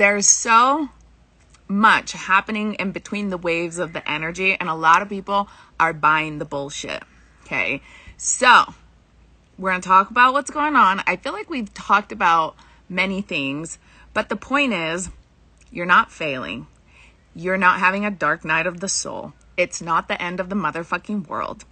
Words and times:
There's 0.00 0.26
so 0.26 0.88
much 1.68 2.12
happening 2.12 2.72
in 2.76 2.90
between 2.90 3.28
the 3.28 3.36
waves 3.36 3.78
of 3.78 3.92
the 3.92 4.10
energy, 4.10 4.56
and 4.58 4.66
a 4.66 4.74
lot 4.74 5.02
of 5.02 5.10
people 5.10 5.46
are 5.78 5.92
buying 5.92 6.38
the 6.38 6.46
bullshit. 6.46 7.02
Okay, 7.44 7.82
so 8.16 8.72
we're 9.58 9.72
gonna 9.72 9.82
talk 9.82 10.10
about 10.10 10.32
what's 10.32 10.50
going 10.50 10.74
on. 10.74 11.02
I 11.06 11.16
feel 11.16 11.34
like 11.34 11.50
we've 11.50 11.72
talked 11.74 12.12
about 12.12 12.56
many 12.88 13.20
things, 13.20 13.78
but 14.14 14.30
the 14.30 14.36
point 14.36 14.72
is, 14.72 15.10
you're 15.70 15.84
not 15.84 16.10
failing. 16.10 16.66
You're 17.34 17.58
not 17.58 17.78
having 17.78 18.06
a 18.06 18.10
dark 18.10 18.42
night 18.42 18.66
of 18.66 18.80
the 18.80 18.88
soul. 18.88 19.34
It's 19.58 19.82
not 19.82 20.08
the 20.08 20.20
end 20.20 20.40
of 20.40 20.48
the 20.48 20.56
motherfucking 20.56 21.28
world. 21.28 21.66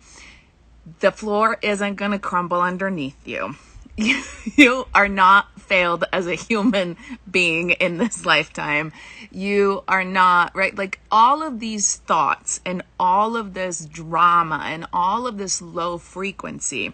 The 1.00 1.12
floor 1.12 1.56
isn't 1.62 1.94
gonna 1.94 2.18
crumble 2.18 2.60
underneath 2.60 3.26
you. 3.26 3.54
You, 4.56 4.86
are 4.94 5.08
not 5.08 5.48
failed 5.68 6.04
as 6.12 6.26
a 6.26 6.34
human 6.34 6.96
being 7.30 7.70
in 7.70 7.98
this 7.98 8.24
lifetime. 8.32 8.92
You 9.30 9.84
are 9.86 10.04
not, 10.04 10.56
right? 10.56 10.76
Like 10.76 11.00
all 11.12 11.42
of 11.42 11.60
these 11.60 11.96
thoughts 11.96 12.60
and 12.64 12.82
all 12.98 13.36
of 13.36 13.54
this 13.54 13.84
drama 13.84 14.62
and 14.64 14.86
all 14.92 15.26
of 15.26 15.38
this 15.38 15.60
low 15.60 15.98
frequency, 15.98 16.92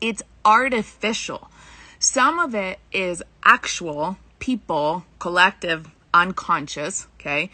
it's 0.00 0.22
artificial. 0.44 1.50
Some 1.98 2.38
of 2.38 2.54
it 2.54 2.78
is 2.92 3.22
actual 3.44 4.18
people, 4.38 5.04
collective, 5.18 5.90
unconscious, 6.14 7.08
okay? 7.18 7.50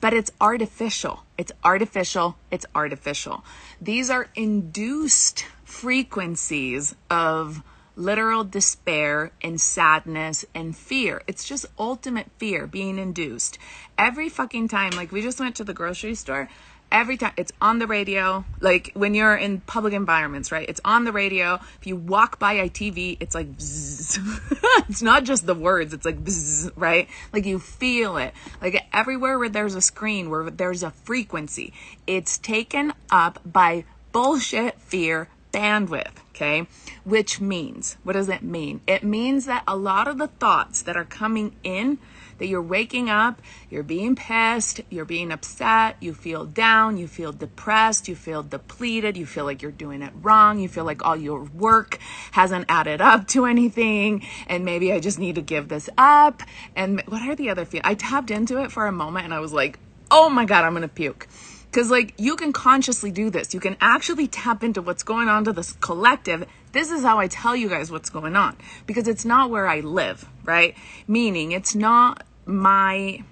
But 0.00 0.14
it's 0.14 0.30
artificial. 0.40 1.24
It's 1.36 1.52
artificial. 1.64 2.36
It's 2.50 2.64
artificial. 2.74 3.44
These 3.80 4.08
are 4.08 4.28
induced 4.34 5.44
frequencies 5.64 6.94
of 7.10 7.62
literal 7.96 8.44
despair 8.44 9.32
and 9.42 9.60
sadness 9.60 10.44
and 10.54 10.76
fear. 10.76 11.22
It's 11.26 11.44
just 11.44 11.66
ultimate 11.78 12.30
fear 12.38 12.66
being 12.66 12.98
induced. 12.98 13.58
Every 13.98 14.28
fucking 14.28 14.68
time, 14.68 14.92
like 14.92 15.12
we 15.12 15.22
just 15.22 15.40
went 15.40 15.56
to 15.56 15.64
the 15.64 15.74
grocery 15.74 16.14
store, 16.14 16.48
every 16.92 17.16
time 17.16 17.32
it's 17.36 17.52
on 17.60 17.78
the 17.78 17.86
radio, 17.86 18.44
like 18.60 18.90
when 18.94 19.14
you're 19.14 19.36
in 19.36 19.60
public 19.60 19.92
environments, 19.92 20.50
right? 20.50 20.68
It's 20.68 20.80
on 20.84 21.04
the 21.04 21.12
radio. 21.12 21.54
If 21.80 21.86
you 21.86 21.96
walk 21.96 22.38
by 22.38 22.54
a 22.54 22.68
TV, 22.68 23.16
it's 23.20 23.34
like 23.34 23.48
it's 23.58 25.02
not 25.02 25.24
just 25.24 25.46
the 25.46 25.54
words, 25.54 25.94
it's 25.94 26.04
like 26.04 26.18
right? 26.76 27.08
Like 27.32 27.46
you 27.46 27.58
feel 27.58 28.16
it. 28.16 28.34
Like 28.60 28.82
everywhere 28.92 29.38
where 29.38 29.48
there's 29.48 29.74
a 29.74 29.80
screen, 29.82 30.30
where 30.30 30.50
there's 30.50 30.82
a 30.82 30.90
frequency, 30.90 31.72
it's 32.06 32.38
taken 32.38 32.92
up 33.10 33.40
by 33.44 33.84
bullshit 34.12 34.80
fear 34.80 35.28
bandwidth, 35.52 36.12
okay? 36.40 36.66
Which 37.04 37.40
means, 37.40 37.96
what 38.02 38.14
does 38.14 38.28
it 38.28 38.42
mean? 38.42 38.80
It 38.86 39.02
means 39.02 39.46
that 39.46 39.62
a 39.66 39.76
lot 39.76 40.08
of 40.08 40.18
the 40.18 40.28
thoughts 40.28 40.82
that 40.82 40.96
are 40.96 41.04
coming 41.04 41.56
in, 41.62 41.98
that 42.38 42.46
you're 42.46 42.62
waking 42.62 43.10
up, 43.10 43.42
you're 43.68 43.82
being 43.82 44.16
pissed, 44.16 44.80
you're 44.88 45.04
being 45.04 45.30
upset, 45.30 45.96
you 46.00 46.14
feel 46.14 46.46
down, 46.46 46.96
you 46.96 47.06
feel 47.06 47.32
depressed, 47.32 48.08
you 48.08 48.16
feel 48.16 48.42
depleted, 48.42 49.16
you 49.16 49.26
feel 49.26 49.44
like 49.44 49.60
you're 49.60 49.70
doing 49.70 50.00
it 50.00 50.12
wrong, 50.22 50.58
you 50.58 50.68
feel 50.68 50.84
like 50.84 51.04
all 51.04 51.16
your 51.16 51.44
work 51.44 51.98
hasn't 52.32 52.64
added 52.68 53.02
up 53.02 53.26
to 53.28 53.44
anything, 53.44 54.26
and 54.46 54.64
maybe 54.64 54.92
I 54.92 55.00
just 55.00 55.18
need 55.18 55.34
to 55.34 55.42
give 55.42 55.68
this 55.68 55.90
up. 55.98 56.42
And 56.74 57.02
what 57.06 57.22
are 57.22 57.36
the 57.36 57.50
other 57.50 57.66
feelings? 57.66 57.86
I 57.86 57.94
tapped 57.94 58.30
into 58.30 58.62
it 58.62 58.72
for 58.72 58.86
a 58.86 58.92
moment 58.92 59.26
and 59.26 59.34
I 59.34 59.40
was 59.40 59.52
like, 59.52 59.78
oh 60.10 60.30
my 60.30 60.46
God, 60.46 60.64
I'm 60.64 60.72
gonna 60.72 60.88
puke 60.88 61.28
because, 61.70 61.90
like, 61.90 62.14
you 62.16 62.34
can 62.34 62.52
consciously 62.52 63.12
do 63.12 63.30
this. 63.30 63.54
You 63.54 63.60
can 63.60 63.76
actually 63.80 64.26
tap 64.26 64.64
into 64.64 64.82
what's 64.82 65.04
going 65.04 65.28
on 65.28 65.44
to 65.44 65.52
this 65.52 65.72
collective. 65.74 66.46
This 66.72 66.90
is 66.90 67.02
how 67.02 67.18
I 67.18 67.28
tell 67.28 67.54
you 67.54 67.68
guys 67.68 67.90
what's 67.92 68.10
going 68.10 68.34
on 68.34 68.56
because 68.86 69.06
it's 69.06 69.24
not 69.24 69.50
where 69.50 69.68
I 69.68 69.80
live, 69.80 70.28
right? 70.44 70.74
Meaning, 71.06 71.52
it's 71.52 71.74
not 71.74 72.24
my 72.44 73.22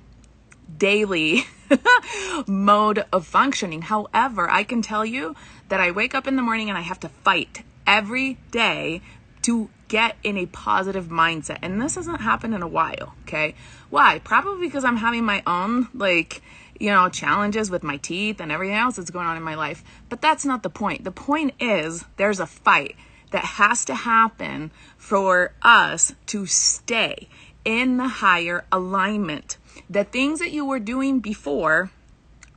daily 0.77 1.47
mode 2.47 3.05
of 3.13 3.27
functioning. 3.27 3.83
However, 3.83 4.49
I 4.49 4.63
can 4.63 4.83
tell 4.83 5.05
you 5.05 5.35
that 5.69 5.81
I 5.81 5.91
wake 5.91 6.15
up 6.15 6.29
in 6.29 6.37
the 6.37 6.43
morning 6.43 6.69
and 6.69 6.79
I 6.79 6.83
have 6.83 7.01
to 7.01 7.09
fight 7.09 7.65
every 7.87 8.39
day 8.51 9.01
to 9.43 9.71
get 9.89 10.17
in 10.23 10.37
a 10.37 10.47
positive 10.47 11.07
mindset. 11.07 11.59
And 11.63 11.81
this 11.81 11.95
hasn't 11.95 12.21
happened 12.21 12.55
in 12.55 12.63
a 12.63 12.69
while, 12.69 13.15
okay? 13.23 13.55
Why? 13.91 14.21
Probably 14.23 14.67
because 14.67 14.85
I'm 14.85 14.99
having 14.99 15.25
my 15.25 15.43
own, 15.47 15.89
like, 15.95 16.43
you 16.79 16.91
know, 16.91 17.09
challenges 17.09 17.71
with 17.71 17.83
my 17.83 17.97
teeth 17.97 18.41
and 18.41 18.53
everything 18.53 18.77
else 18.77 18.97
that's 18.97 19.11
going 19.11 19.27
on 19.27 19.37
in 19.37 19.43
my 19.43 19.55
life. 19.55 19.83
But 20.09 20.21
that's 20.21 20.45
not 20.45 20.63
the 20.63 20.71
point. 20.71 21.05
The 21.05 21.11
point 21.11 21.55
is 21.61 22.05
there's 22.17 22.41
a 22.41 22.47
fight 22.47 22.97
that 23.31 23.45
has 23.45 23.85
to 23.87 23.95
happen 23.95 24.71
for 24.97 25.53
us 25.63 26.15
to 26.27 26.47
stay 26.47 27.29
in 27.65 27.97
the 27.97 28.09
higher 28.09 28.65
alignment. 28.73 29.59
The 29.91 30.05
things 30.05 30.39
that 30.39 30.53
you 30.53 30.65
were 30.65 30.81
doing 30.81 31.21
before 31.21 31.91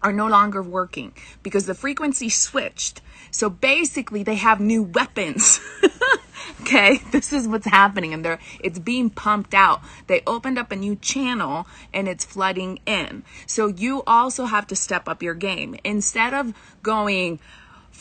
are 0.02 0.14
no 0.14 0.28
longer 0.28 0.62
working 0.62 1.14
because 1.44 1.66
the 1.66 1.76
frequency 1.76 2.30
switched. 2.30 3.02
So 3.30 3.50
basically, 3.50 4.24
they 4.24 4.36
have 4.36 4.60
new 4.60 4.84
weapons. 4.84 5.60
okay, 6.62 6.98
this 7.12 7.34
is 7.34 7.48
what's 7.48 7.68
happening, 7.68 8.14
and 8.14 8.24
they're 8.26 8.40
it's 8.60 8.80
being 8.80 9.10
pumped 9.10 9.54
out. 9.54 9.82
They 10.08 10.22
opened 10.28 10.58
up 10.58 10.72
a 10.72 10.76
new 10.76 10.96
channel 10.96 11.68
and 11.94 12.08
it's 12.08 12.26
flooding 12.26 12.80
in. 12.86 13.24
So 13.46 13.68
you 13.68 14.04
also 14.06 14.46
have 14.46 14.68
to 14.68 14.76
step 14.76 15.08
up 15.08 15.24
your 15.24 15.34
game 15.34 15.76
instead 15.84 16.34
of 16.34 16.54
going 16.84 17.40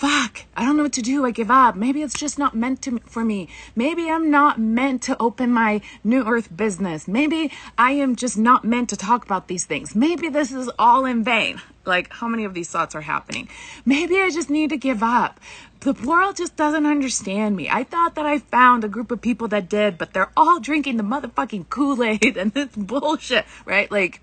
fuck, 0.00 0.46
I 0.56 0.64
don't 0.64 0.78
know 0.78 0.84
what 0.84 0.94
to 0.94 1.02
do. 1.02 1.26
I 1.26 1.30
give 1.30 1.50
up. 1.50 1.76
Maybe 1.76 2.00
it's 2.00 2.18
just 2.18 2.38
not 2.38 2.54
meant 2.54 2.80
to 2.82 3.00
for 3.00 3.22
me. 3.22 3.48
Maybe 3.76 4.10
I'm 4.10 4.30
not 4.30 4.58
meant 4.58 5.02
to 5.02 5.16
open 5.20 5.52
my 5.52 5.82
new 6.02 6.24
earth 6.24 6.56
business. 6.56 7.06
Maybe 7.06 7.52
I 7.76 7.92
am 7.92 8.16
just 8.16 8.38
not 8.38 8.64
meant 8.64 8.88
to 8.90 8.96
talk 8.96 9.24
about 9.24 9.48
these 9.48 9.64
things. 9.64 9.94
Maybe 9.94 10.30
this 10.30 10.52
is 10.52 10.70
all 10.78 11.04
in 11.04 11.22
vain. 11.22 11.60
Like 11.90 12.10
how 12.10 12.28
many 12.28 12.44
of 12.44 12.54
these 12.54 12.70
thoughts 12.70 12.94
are 12.94 13.02
happening? 13.02 13.48
Maybe 13.84 14.18
I 14.18 14.30
just 14.30 14.48
need 14.48 14.70
to 14.70 14.78
give 14.78 15.02
up. 15.02 15.38
The 15.80 15.92
world 15.92 16.36
just 16.36 16.56
doesn't 16.56 16.86
understand 16.86 17.56
me. 17.56 17.68
I 17.68 17.84
thought 17.84 18.14
that 18.14 18.24
I 18.24 18.38
found 18.38 18.84
a 18.84 18.88
group 18.88 19.10
of 19.10 19.20
people 19.20 19.48
that 19.48 19.68
did, 19.68 19.98
but 19.98 20.14
they're 20.14 20.32
all 20.36 20.60
drinking 20.60 20.96
the 20.96 21.02
motherfucking 21.02 21.68
Kool-Aid 21.68 22.36
and 22.36 22.52
this 22.52 22.68
bullshit, 22.76 23.44
right? 23.66 23.90
Like 23.90 24.22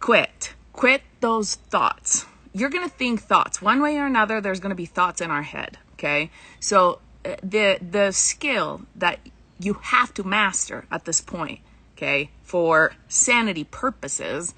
quit. 0.00 0.54
Quit 0.72 1.02
those 1.20 1.54
thoughts 1.54 2.26
you're 2.52 2.70
going 2.70 2.88
to 2.88 2.94
think 2.94 3.20
thoughts 3.20 3.62
one 3.62 3.80
way 3.80 3.96
or 3.96 4.06
another 4.06 4.40
there's 4.40 4.60
going 4.60 4.70
to 4.70 4.76
be 4.76 4.86
thoughts 4.86 5.20
in 5.20 5.30
our 5.30 5.42
head 5.42 5.78
okay 5.94 6.30
so 6.60 6.98
uh, 7.24 7.36
the 7.42 7.78
the 7.80 8.12
skill 8.12 8.82
that 8.94 9.18
you 9.58 9.74
have 9.74 10.12
to 10.14 10.22
master 10.24 10.84
at 10.90 11.04
this 11.04 11.20
point 11.20 11.60
okay 11.96 12.30
for 12.42 12.94
sanity 13.08 13.64
purposes 13.64 14.54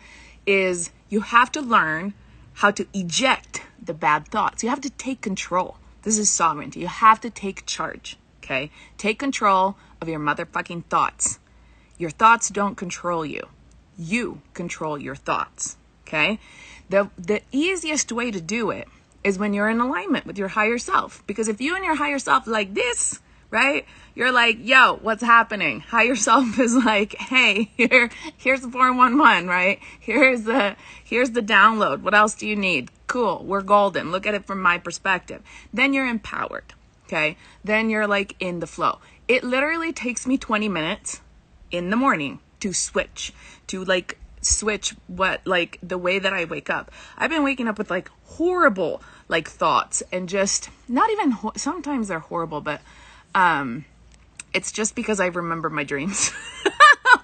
is 0.46 0.90
you 1.08 1.20
have 1.20 1.50
to 1.52 1.60
learn 1.60 2.14
how 2.54 2.70
to 2.70 2.86
eject 2.92 3.62
the 3.82 3.94
bad 3.94 4.28
thoughts. 4.28 4.62
You 4.62 4.70
have 4.70 4.80
to 4.82 4.90
take 4.90 5.20
control. 5.20 5.76
This 6.02 6.18
is 6.18 6.30
sovereignty. 6.30 6.80
You 6.80 6.88
have 6.88 7.20
to 7.22 7.30
take 7.30 7.66
charge 7.66 8.16
okay? 8.42 8.70
Take 8.98 9.18
control 9.18 9.76
of 10.02 10.08
your 10.08 10.20
motherfucking 10.20 10.84
thoughts. 10.84 11.38
Your 11.96 12.10
thoughts 12.10 12.50
don't 12.50 12.76
control 12.76 13.24
you. 13.24 13.48
You 13.96 14.42
control 14.52 14.98
your 14.98 15.14
thoughts 15.14 15.76
okay? 16.06 16.38
The, 16.88 17.10
the 17.18 17.42
easiest 17.50 18.12
way 18.12 18.30
to 18.30 18.40
do 18.40 18.70
it 18.70 18.88
is 19.22 19.38
when 19.38 19.54
you're 19.54 19.70
in 19.70 19.80
alignment 19.80 20.26
with 20.26 20.38
your 20.38 20.48
higher 20.48 20.78
self. 20.78 21.26
Because 21.26 21.48
if 21.48 21.60
you 21.60 21.74
and 21.74 21.84
your 21.84 21.96
higher 21.96 22.18
self 22.18 22.46
like 22.46 22.74
this, 22.74 23.20
right? 23.54 23.86
You're 24.16 24.32
like, 24.32 24.58
yo, 24.60 24.96
what's 24.96 25.22
happening? 25.22 25.78
Higher 25.80 26.06
yourself 26.06 26.58
is 26.58 26.74
like, 26.74 27.14
hey, 27.14 27.70
here, 27.76 28.10
here's 28.36 28.60
the 28.60 28.68
411, 28.68 29.48
right? 29.48 29.78
Here's 30.00 30.42
the, 30.42 30.76
here's 31.04 31.30
the 31.30 31.40
download. 31.40 32.02
What 32.02 32.14
else 32.14 32.34
do 32.34 32.48
you 32.48 32.56
need? 32.56 32.90
Cool. 33.06 33.44
We're 33.44 33.62
golden. 33.62 34.10
Look 34.10 34.26
at 34.26 34.34
it 34.34 34.44
from 34.44 34.60
my 34.60 34.78
perspective. 34.78 35.40
Then 35.72 35.92
you're 35.92 36.08
empowered. 36.08 36.74
Okay. 37.06 37.36
Then 37.62 37.90
you're 37.90 38.08
like 38.08 38.34
in 38.40 38.58
the 38.58 38.66
flow. 38.66 38.98
It 39.28 39.44
literally 39.44 39.92
takes 39.92 40.26
me 40.26 40.36
20 40.36 40.68
minutes 40.68 41.20
in 41.70 41.90
the 41.90 41.96
morning 41.96 42.40
to 42.60 42.72
switch 42.72 43.32
to 43.68 43.84
like 43.84 44.18
switch 44.40 44.94
what 45.06 45.40
like 45.46 45.78
the 45.82 45.96
way 45.96 46.18
that 46.18 46.32
I 46.32 46.44
wake 46.44 46.70
up. 46.70 46.90
I've 47.16 47.30
been 47.30 47.44
waking 47.44 47.68
up 47.68 47.78
with 47.78 47.90
like 47.90 48.10
horrible 48.24 49.02
like 49.28 49.48
thoughts 49.48 50.02
and 50.12 50.28
just 50.28 50.70
not 50.88 51.10
even 51.10 51.30
ho- 51.30 51.52
sometimes 51.56 52.08
they're 52.08 52.18
horrible, 52.18 52.60
but 52.60 52.80
Um, 53.34 53.84
it's 54.52 54.70
just 54.70 54.94
because 54.94 55.20
I 55.20 55.26
remember 55.26 55.70
my 55.70 55.84
dreams. 55.84 56.32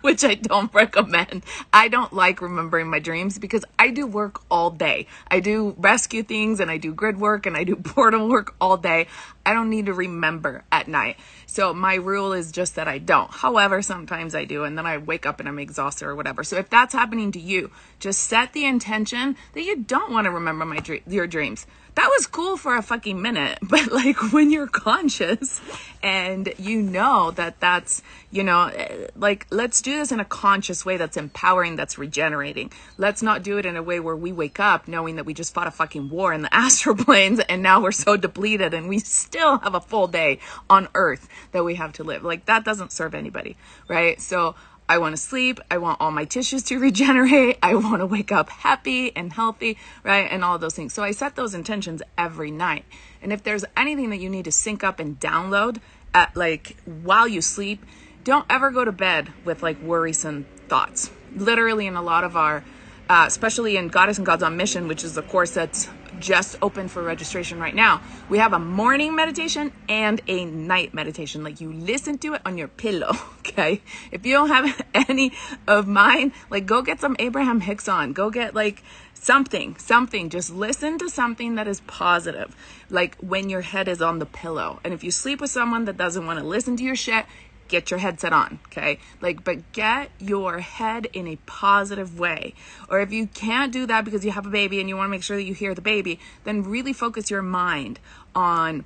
which 0.01 0.25
I 0.25 0.35
don't 0.35 0.73
recommend. 0.73 1.45
I 1.73 1.89
don't 1.89 2.12
like 2.12 2.41
remembering 2.41 2.89
my 2.89 2.99
dreams 2.99 3.39
because 3.39 3.65
I 3.79 3.91
do 3.91 4.07
work 4.07 4.41
all 4.51 4.71
day. 4.71 5.07
I 5.31 5.41
do 5.41 5.75
rescue 5.79 6.23
things 6.23 6.61
and 6.61 6.71
I 6.71 6.79
do 6.79 6.93
grid 6.93 7.19
work 7.19 7.47
and 7.47 7.57
I 7.57 7.65
do 7.65 7.77
portal 7.77 8.29
work 8.29 8.55
all 8.61 8.77
day. 8.77 9.07
I 9.45 9.53
don't 9.53 9.71
need 9.71 9.87
to 9.87 9.93
remember 9.93 10.65
at 10.71 10.89
night. 10.89 11.17
So 11.47 11.75
my 11.75 11.95
rule 11.95 12.33
is 12.33 12.53
just 12.53 12.77
that 12.77 12.89
I 12.89 12.99
don't. 12.99 13.31
However, 13.31 13.83
sometimes 13.83 14.35
I 14.35 14.45
do 14.45 14.65
and 14.65 14.77
then 14.77 14.87
I 14.87 14.99
wake 14.99 15.27
up 15.27 15.41
and 15.41 15.49
I'm 15.49 15.59
exhausted 15.59 16.07
or 16.07 16.15
whatever. 16.15 16.45
So 16.45 16.57
if 16.57 16.71
that's 16.71 16.95
happening 16.95 17.33
to 17.33 17.41
you, 17.41 17.71
just 17.99 18.23
set 18.23 18.53
the 18.53 18.65
intention 18.65 19.37
that 19.55 19.62
you 19.62 19.77
don't 19.77 20.12
want 20.12 20.27
to 20.27 20.31
remember 20.31 20.65
my 20.65 20.81
your 21.07 21.27
dreams 21.27 21.67
that 22.00 22.08
was 22.17 22.26
cool 22.26 22.56
for 22.56 22.76
a 22.76 22.82
fucking 22.82 23.20
minute. 23.20 23.58
But 23.70 23.93
like 23.93 24.32
when 24.32 24.50
you're 24.50 24.67
conscious 24.67 25.61
and 26.02 26.52
you 26.58 26.82
know 26.82 27.31
that 27.32 27.61
that's, 27.61 28.02
you 28.32 28.43
know, 28.43 28.64
eh, 28.64 29.06
like 29.14 29.47
let's 29.50 29.81
do 29.81 29.97
this 29.97 30.11
in 30.11 30.19
a 30.19 30.25
conscious 30.25 30.85
way 30.85 30.97
that's 30.97 31.17
empowering, 31.17 31.76
that's 31.76 31.99
regenerating. 31.99 32.73
Let's 32.99 33.23
not 33.23 33.44
do 33.44 33.58
it 33.58 33.67
in 33.67 33.76
a 33.76 33.82
way 33.82 34.00
where 34.00 34.17
we 34.17 34.32
wake 34.32 34.58
up 34.58 34.88
knowing 34.88 35.17
that 35.17 35.26
we 35.26 35.35
just 35.35 35.55
fought 35.55 35.69
a 35.69 35.70
fucking 35.70 36.11
war 36.11 36.32
in 36.32 36.43
the 36.43 36.52
astral 36.64 36.97
planes 36.97 37.38
and 37.38 37.62
now 37.62 37.81
we're 37.81 37.93
so 37.93 38.17
depleted 38.17 38.75
and 38.75 38.88
we 38.88 38.99
still 38.99 39.58
have 39.58 39.75
a 39.75 39.81
full 39.81 40.08
day 40.08 40.41
on 40.69 40.88
earth 40.94 41.29
that 41.52 41.64
we 41.64 41.76
have 41.76 41.93
to 41.93 42.02
live. 42.02 42.25
Like 42.25 42.47
that 42.47 42.64
doesn't 42.64 42.93
serve 42.93 43.14
anybody, 43.14 43.56
right? 43.88 44.20
So 44.20 44.56
I 44.90 44.98
want 44.98 45.14
to 45.14 45.22
sleep. 45.22 45.60
I 45.70 45.78
want 45.78 46.00
all 46.00 46.10
my 46.10 46.25
tissues 46.25 46.64
to 46.64 46.78
regenerate. 46.88 47.58
I 47.62 47.76
want 47.76 48.00
to 48.00 48.06
wake 48.06 48.32
up 48.32 48.50
happy 48.50 49.14
and 49.14 49.32
healthy, 49.32 49.78
right? 50.02 50.26
And 50.28 50.44
all 50.44 50.58
those 50.58 50.75
things. 50.75 50.92
So 50.92 51.04
I 51.04 51.12
set 51.12 51.37
those 51.37 51.54
intentions 51.54 52.02
every 52.19 52.50
night. 52.50 52.84
And 53.22 53.32
if 53.32 53.44
there's 53.44 53.64
anything 53.76 54.10
that 54.10 54.16
you 54.16 54.28
need 54.28 54.46
to 54.46 54.52
sync 54.52 54.82
up 54.82 54.98
and 54.98 55.20
download 55.20 55.78
at 56.12 56.34
like 56.34 56.76
while 56.87 57.28
you 57.28 57.40
sleep, 57.40 57.87
don't 58.25 58.44
ever 58.50 58.72
go 58.72 58.84
to 58.84 58.90
bed 58.90 59.32
with 59.44 59.62
like 59.62 59.81
worrisome 59.81 60.48
thoughts. 60.69 61.12
Literally, 61.37 61.87
in 61.87 61.94
a 61.94 62.02
lot 62.02 62.25
of 62.25 62.37
our, 62.37 62.64
uh, 63.08 63.26
especially 63.28 63.76
in 63.76 63.87
Goddess 63.87 64.19
and 64.19 64.26
Gods 64.26 64.42
on 64.42 64.56
Mission, 64.56 64.88
which 64.88 65.04
is 65.04 65.14
the 65.14 65.22
course 65.22 65.52
that's 65.52 65.88
just 66.20 66.56
open 66.62 66.88
for 66.88 67.02
registration 67.02 67.58
right 67.58 67.75
now. 67.75 68.02
We 68.28 68.38
have 68.38 68.52
a 68.52 68.58
morning 68.58 69.17
meditation 69.17 69.72
and 69.88 70.20
a 70.28 70.44
night 70.44 70.94
meditation. 70.94 71.43
Like 71.43 71.61
you 71.61 71.72
listen 71.72 72.19
to 72.19 72.34
it 72.34 72.43
on 72.44 72.58
your 72.58 72.69
pillow, 72.69 73.12
okay? 73.38 73.82
If 74.12 74.25
you 74.25 74.34
don't 74.34 74.49
have 74.49 74.82
any 74.94 75.32
of 75.67 75.88
mine, 75.88 76.32
like 76.50 76.67
go 76.67 76.82
get 76.82 77.00
some 77.00 77.17
Abraham 77.19 77.61
Hicks 77.61 77.88
on. 77.88 78.12
Go 78.12 78.31
get 78.31 78.55
like 78.55 78.82
something, 79.14 79.76
something. 79.76 80.28
Just 80.31 80.50
listen 80.50 80.99
to 80.99 81.08
something 81.08 81.56
that 81.56 81.67
is 81.67 81.81
positive. 81.82 82.55
Like 82.88 83.16
when 83.16 83.49
your 83.49 83.62
head 83.62 83.88
is 83.88 84.02
on 84.02 84.19
the 84.19 84.26
pillow. 84.26 84.81
And 84.84 84.94
if 84.94 85.02
you 85.02 85.11
sleep 85.11 85.40
with 85.40 85.50
someone 85.50 85.84
that 85.87 85.96
doesn't 85.96 86.26
want 86.26 86.38
to 86.38 86.44
listen 86.44 86.76
to 86.76 86.84
your 86.84 86.96
shit, 86.96 87.26
get 87.70 87.90
your 87.90 88.00
headset 88.00 88.32
on, 88.32 88.58
okay? 88.67 88.99
Like, 89.20 89.43
but 89.44 89.72
get 89.72 90.11
your 90.19 90.58
head 90.58 91.06
in 91.12 91.26
a 91.26 91.37
positive 91.46 92.19
way. 92.19 92.55
Or 92.88 93.00
if 93.00 93.12
you 93.12 93.28
can't 93.28 93.72
do 93.72 93.87
that 93.87 94.05
because 94.05 94.25
you 94.25 94.32
have 94.32 94.44
a 94.44 94.50
baby 94.50 94.81
and 94.81 94.88
you 94.88 94.96
want 94.96 95.06
to 95.06 95.11
make 95.11 95.22
sure 95.22 95.37
that 95.37 95.44
you 95.44 95.55
hear 95.55 95.75
the 95.75 95.81
baby, 95.81 96.20
then 96.44 96.64
really 96.64 96.93
focus 96.93 97.31
your 97.31 97.43
mind 97.43 97.99
on 98.34 98.84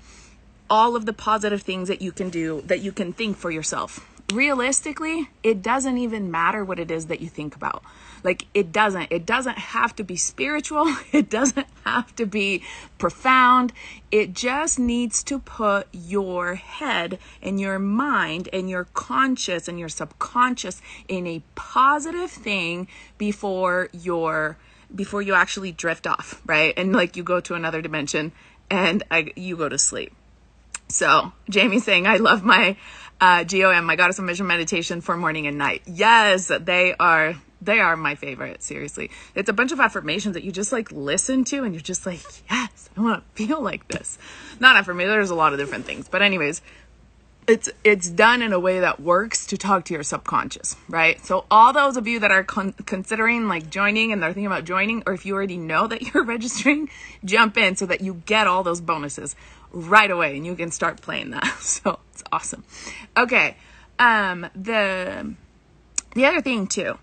all 0.71 0.95
of 0.95 1.07
the 1.07 1.13
positive 1.13 1.63
things 1.63 1.89
that 1.89 2.01
you 2.01 2.13
can 2.13 2.31
do, 2.31 2.63
that 2.63 2.81
you 2.81 2.93
can 2.93 3.13
think 3.13 3.37
for 3.37 3.51
yourself. 3.51 4.09
Realistically, 4.33 5.29
it 5.43 5.63
doesn't 5.63 5.99
even 5.99 6.31
matter 6.31 6.65
what 6.65 6.79
it 6.79 6.91
is 6.91 7.07
that 7.07 7.21
you 7.21 7.29
think 7.29 7.55
about. 7.57 7.83
Like 8.25 8.47
it 8.55 8.73
doesn't. 8.73 9.09
It 9.13 9.27
doesn't 9.27 9.59
have 9.59 9.95
to 9.97 10.05
be 10.05 10.17
spiritual. 10.17 10.93
It 11.13 11.31
doesn't 11.31 11.67
have 11.85 12.15
to 12.17 12.27
be 12.27 12.63
profound. 12.99 13.73
It 14.11 14.33
just 14.33 14.79
needs 14.79 15.23
to 15.25 15.39
put 15.39 15.87
your 15.93 16.57
head 16.57 17.19
and 17.41 17.61
your 17.61 17.79
mind 17.79 18.49
and 18.53 18.69
your 18.69 18.85
conscious 18.95 19.69
and 19.69 19.79
your 19.79 19.89
subconscious 19.89 20.83
in 21.07 21.27
a 21.27 21.43
positive 21.55 22.31
thing 22.31 22.89
before 23.17 23.91
your 23.93 24.57
before 24.95 25.23
you 25.23 25.35
actually 25.35 25.73
drift 25.73 26.07
off, 26.07 26.41
right? 26.47 26.75
And 26.77 26.93
like 26.93 27.17
you 27.17 27.23
go 27.23 27.41
to 27.41 27.55
another 27.55 27.83
dimension 27.83 28.33
and 28.71 29.03
I, 29.11 29.33
you 29.37 29.57
go 29.57 29.69
to 29.69 29.79
sleep. 29.79 30.13
So 30.89 31.33
Jamie's 31.49 31.85
saying, 31.85 32.07
I 32.07 32.17
love 32.17 32.45
my 32.45 32.77
uh, 33.21 33.45
GOM, 33.45 33.85
my 33.85 33.97
Goddess 33.97 34.19
of 34.19 34.25
Mission 34.25 34.47
meditation 34.47 35.01
for 35.01 35.17
morning 35.17 35.47
and 35.47 35.59
night. 35.59 35.83
Yes, 35.87 36.51
they 36.61 36.95
are 36.99 37.37
they 37.65 37.81
are 37.81 37.97
my 37.97 38.15
favorite, 38.15 38.63
seriously. 38.63 39.11
It's 39.35 39.49
a 39.49 39.53
bunch 39.53 39.73
of 39.73 39.81
affirmations 39.81 40.35
that 40.35 40.45
you 40.45 40.53
just 40.53 40.73
like 40.73 40.91
listen 40.93 41.45
to 41.45 41.65
and 41.65 41.75
you're 41.75 41.83
just 41.83 42.07
like, 42.07 42.21
yes, 42.51 42.91
I 42.97 43.01
want 43.01 43.23
to 43.23 43.47
feel 43.47 43.61
like 43.61 43.89
this. 43.89 44.19
Not 44.61 44.77
affirmation, 44.77 45.11
there's 45.11 45.31
a 45.31 45.35
lot 45.35 45.53
of 45.53 45.59
different 45.59 45.85
things. 45.85 46.09
But 46.09 46.23
anyways, 46.23 46.63
it's 47.47 47.69
it's 47.83 48.09
done 48.09 48.43
in 48.43 48.53
a 48.53 48.59
way 48.59 48.81
that 48.81 49.01
works 49.01 49.47
to 49.47 49.59
talk 49.59 49.85
to 49.87 49.95
your 49.95 50.03
subconscious, 50.03 50.77
right? 50.89 51.25
So 51.25 51.45
all 51.51 51.73
those 51.73 51.97
of 51.97 52.07
you 52.07 52.21
that 52.21 52.31
are 52.31 52.45
con- 52.45 52.73
considering 52.73 53.49
like 53.49 53.69
joining 53.71 54.13
and 54.13 54.23
they're 54.23 54.33
thinking 54.33 54.47
about 54.47 54.65
joining 54.65 55.03
or 55.07 55.13
if 55.13 55.27
you 55.27 55.35
already 55.35 55.59
know 55.59 55.87
that 55.87 56.03
you're 56.15 56.25
registering, 56.25 56.89
jump 57.25 57.57
in 57.57 57.77
so 57.77 57.87
that 57.87 58.01
you 58.01 58.23
get 58.27 58.47
all 58.47 58.63
those 58.63 58.81
bonuses 58.81 59.37
right 59.73 60.11
away 60.11 60.37
and 60.37 60.47
you 60.47 60.55
can 60.55 60.71
start 60.71 61.01
playing 61.01 61.31
that. 61.31 61.45
So 61.61 61.99
it's 62.13 62.23
awesome. 62.33 62.65
Okay. 63.17 63.57
Um 63.99 64.47
the 64.55 65.35
the 66.15 66.27
other 66.27 66.41
thing 66.41 66.67
too 66.67 66.99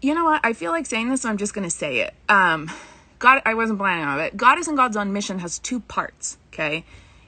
you 0.00 0.14
know 0.14 0.24
what? 0.24 0.40
I 0.44 0.52
feel 0.52 0.72
like 0.72 0.86
saying 0.86 1.10
this, 1.10 1.22
so 1.22 1.28
I'm 1.28 1.38
just 1.38 1.54
going 1.54 1.68
to 1.68 1.74
say 1.74 2.00
it. 2.00 2.14
Um, 2.28 2.70
God, 3.18 3.42
I 3.44 3.54
wasn't 3.54 3.78
planning 3.78 4.04
on 4.04 4.20
it. 4.20 4.36
Goddess 4.36 4.68
and 4.68 4.76
Gods 4.76 4.96
on 4.96 5.12
Mission 5.12 5.40
has 5.40 5.58
two 5.58 5.80
parts, 5.80 6.38
okay? 6.52 6.84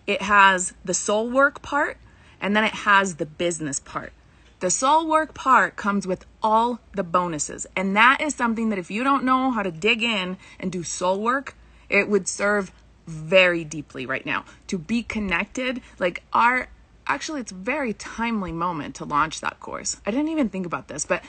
It 0.06 0.22
has 0.22 0.74
the 0.84 0.94
soul 0.94 1.28
work 1.30 1.62
part, 1.62 1.98
and 2.40 2.54
then 2.54 2.64
it 2.64 2.72
has 2.72 3.16
the 3.16 3.26
business 3.26 3.80
part. 3.80 4.12
The 4.60 4.70
soul 4.70 5.08
work 5.08 5.34
part 5.34 5.76
comes 5.76 6.06
with 6.06 6.26
all 6.42 6.80
the 6.94 7.02
bonuses. 7.02 7.66
And 7.74 7.96
that 7.96 8.20
is 8.20 8.34
something 8.34 8.68
that 8.68 8.78
if 8.78 8.90
you 8.90 9.02
don't 9.02 9.24
know 9.24 9.50
how 9.50 9.62
to 9.62 9.70
dig 9.70 10.02
in 10.02 10.36
and 10.58 10.70
do 10.70 10.82
soul 10.82 11.20
work, 11.20 11.56
it 11.88 12.08
would 12.08 12.28
serve 12.28 12.70
very 13.06 13.64
deeply 13.64 14.06
right 14.06 14.24
now 14.24 14.44
to 14.68 14.78
be 14.78 15.02
connected. 15.02 15.80
Like 15.98 16.22
our, 16.32 16.68
actually, 17.06 17.40
it's 17.40 17.52
very 17.52 17.94
timely 17.94 18.52
moment 18.52 18.96
to 18.96 19.04
launch 19.04 19.40
that 19.40 19.60
course. 19.60 19.96
I 20.04 20.10
didn't 20.10 20.28
even 20.28 20.50
think 20.50 20.66
about 20.66 20.88
this, 20.88 21.06
but 21.06 21.24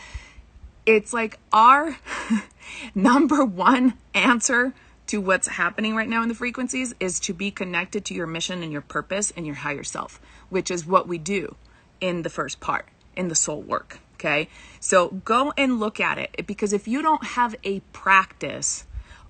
it's 0.86 1.14
like 1.14 1.40
our 1.52 1.98
number 2.96 3.46
one 3.46 3.98
answer 4.14 4.74
to 5.08 5.20
what's 5.20 5.48
happening 5.48 5.96
right 5.96 6.08
now 6.08 6.24
in 6.24 6.30
the 6.30 6.36
frequencies 6.36 6.94
is 7.00 7.20
to 7.20 7.34
be 7.34 7.52
connected 7.52 8.06
to 8.06 8.14
your 8.14 8.28
mission 8.28 8.64
and 8.64 8.72
your 8.72 8.82
purpose 8.82 9.32
and 9.36 9.46
your 9.46 9.56
higher 9.56 9.84
self, 9.84 10.22
which 10.50 10.72
is 10.72 10.86
what 10.86 11.08
we 11.08 11.18
do 11.18 11.56
in 12.00 12.22
the 12.22 12.30
first 12.30 12.60
part, 12.60 12.88
in 13.16 13.28
the 13.28 13.36
soul 13.36 13.62
work. 13.62 14.00
Okay. 14.16 14.48
So 14.80 15.10
go 15.26 15.52
and 15.58 15.80
look 15.80 16.00
at 16.00 16.18
it 16.18 16.46
because 16.46 16.74
if 16.74 16.88
you 16.88 17.02
don't 17.02 17.26
have 17.26 17.56
a 17.64 17.80
practice 17.92 18.86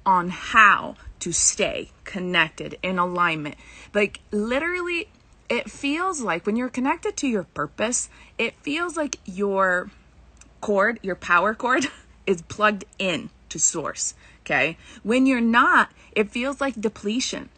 on 0.06 0.30
how 0.30 0.96
to 1.20 1.32
stay 1.32 1.92
connected 2.04 2.78
in 2.84 3.00
alignment, 3.00 3.56
like 3.94 4.20
literally, 4.32 5.08
it 5.50 5.72
feels 5.72 6.22
like 6.22 6.46
when 6.46 6.56
you're 6.56 6.70
connected 6.70 7.18
to 7.18 7.28
your 7.28 7.44
purpose, 7.44 8.10
it 8.38 8.54
feels 8.62 8.98
like 8.98 9.18
you're 9.26 9.90
cord, 10.62 11.00
your 11.02 11.16
power 11.16 11.54
cord, 11.54 11.88
is 12.26 12.42
plugged 12.44 12.86
in 12.98 13.30
to 13.50 13.60
source. 13.60 14.14
Okay. 14.46 14.78
When 15.04 15.26
you're 15.26 15.42
not, 15.42 15.92
it 16.14 16.32
feels 16.32 16.62
like 16.62 16.80
depletion. 16.80 17.50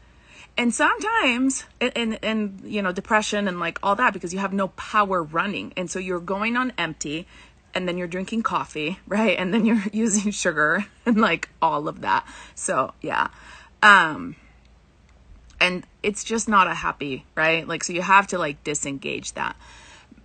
And 0.57 0.73
sometimes, 0.73 1.65
and, 1.81 2.19
and, 2.23 2.61
you 2.63 2.81
know, 2.81 2.91
depression 2.91 3.47
and 3.47 3.59
like 3.59 3.79
all 3.81 3.95
that 3.95 4.13
because 4.13 4.33
you 4.33 4.39
have 4.39 4.53
no 4.53 4.67
power 4.69 5.23
running. 5.23 5.73
And 5.75 5.89
so 5.89 5.97
you're 5.97 6.19
going 6.19 6.55
on 6.55 6.73
empty 6.77 7.27
and 7.73 7.87
then 7.87 7.97
you're 7.97 8.07
drinking 8.07 8.43
coffee, 8.43 8.99
right? 9.07 9.37
And 9.37 9.53
then 9.53 9.65
you're 9.65 9.83
using 9.91 10.31
sugar 10.31 10.85
and 11.05 11.19
like 11.19 11.49
all 11.61 11.87
of 11.87 12.01
that. 12.01 12.27
So, 12.55 12.93
yeah. 13.01 13.29
Um, 13.81 14.35
and 15.59 15.85
it's 16.03 16.23
just 16.23 16.47
not 16.47 16.67
a 16.67 16.73
happy, 16.73 17.25
right? 17.35 17.67
Like, 17.67 17.83
so 17.83 17.93
you 17.93 18.01
have 18.01 18.27
to 18.27 18.37
like 18.37 18.63
disengage 18.63 19.33
that. 19.33 19.55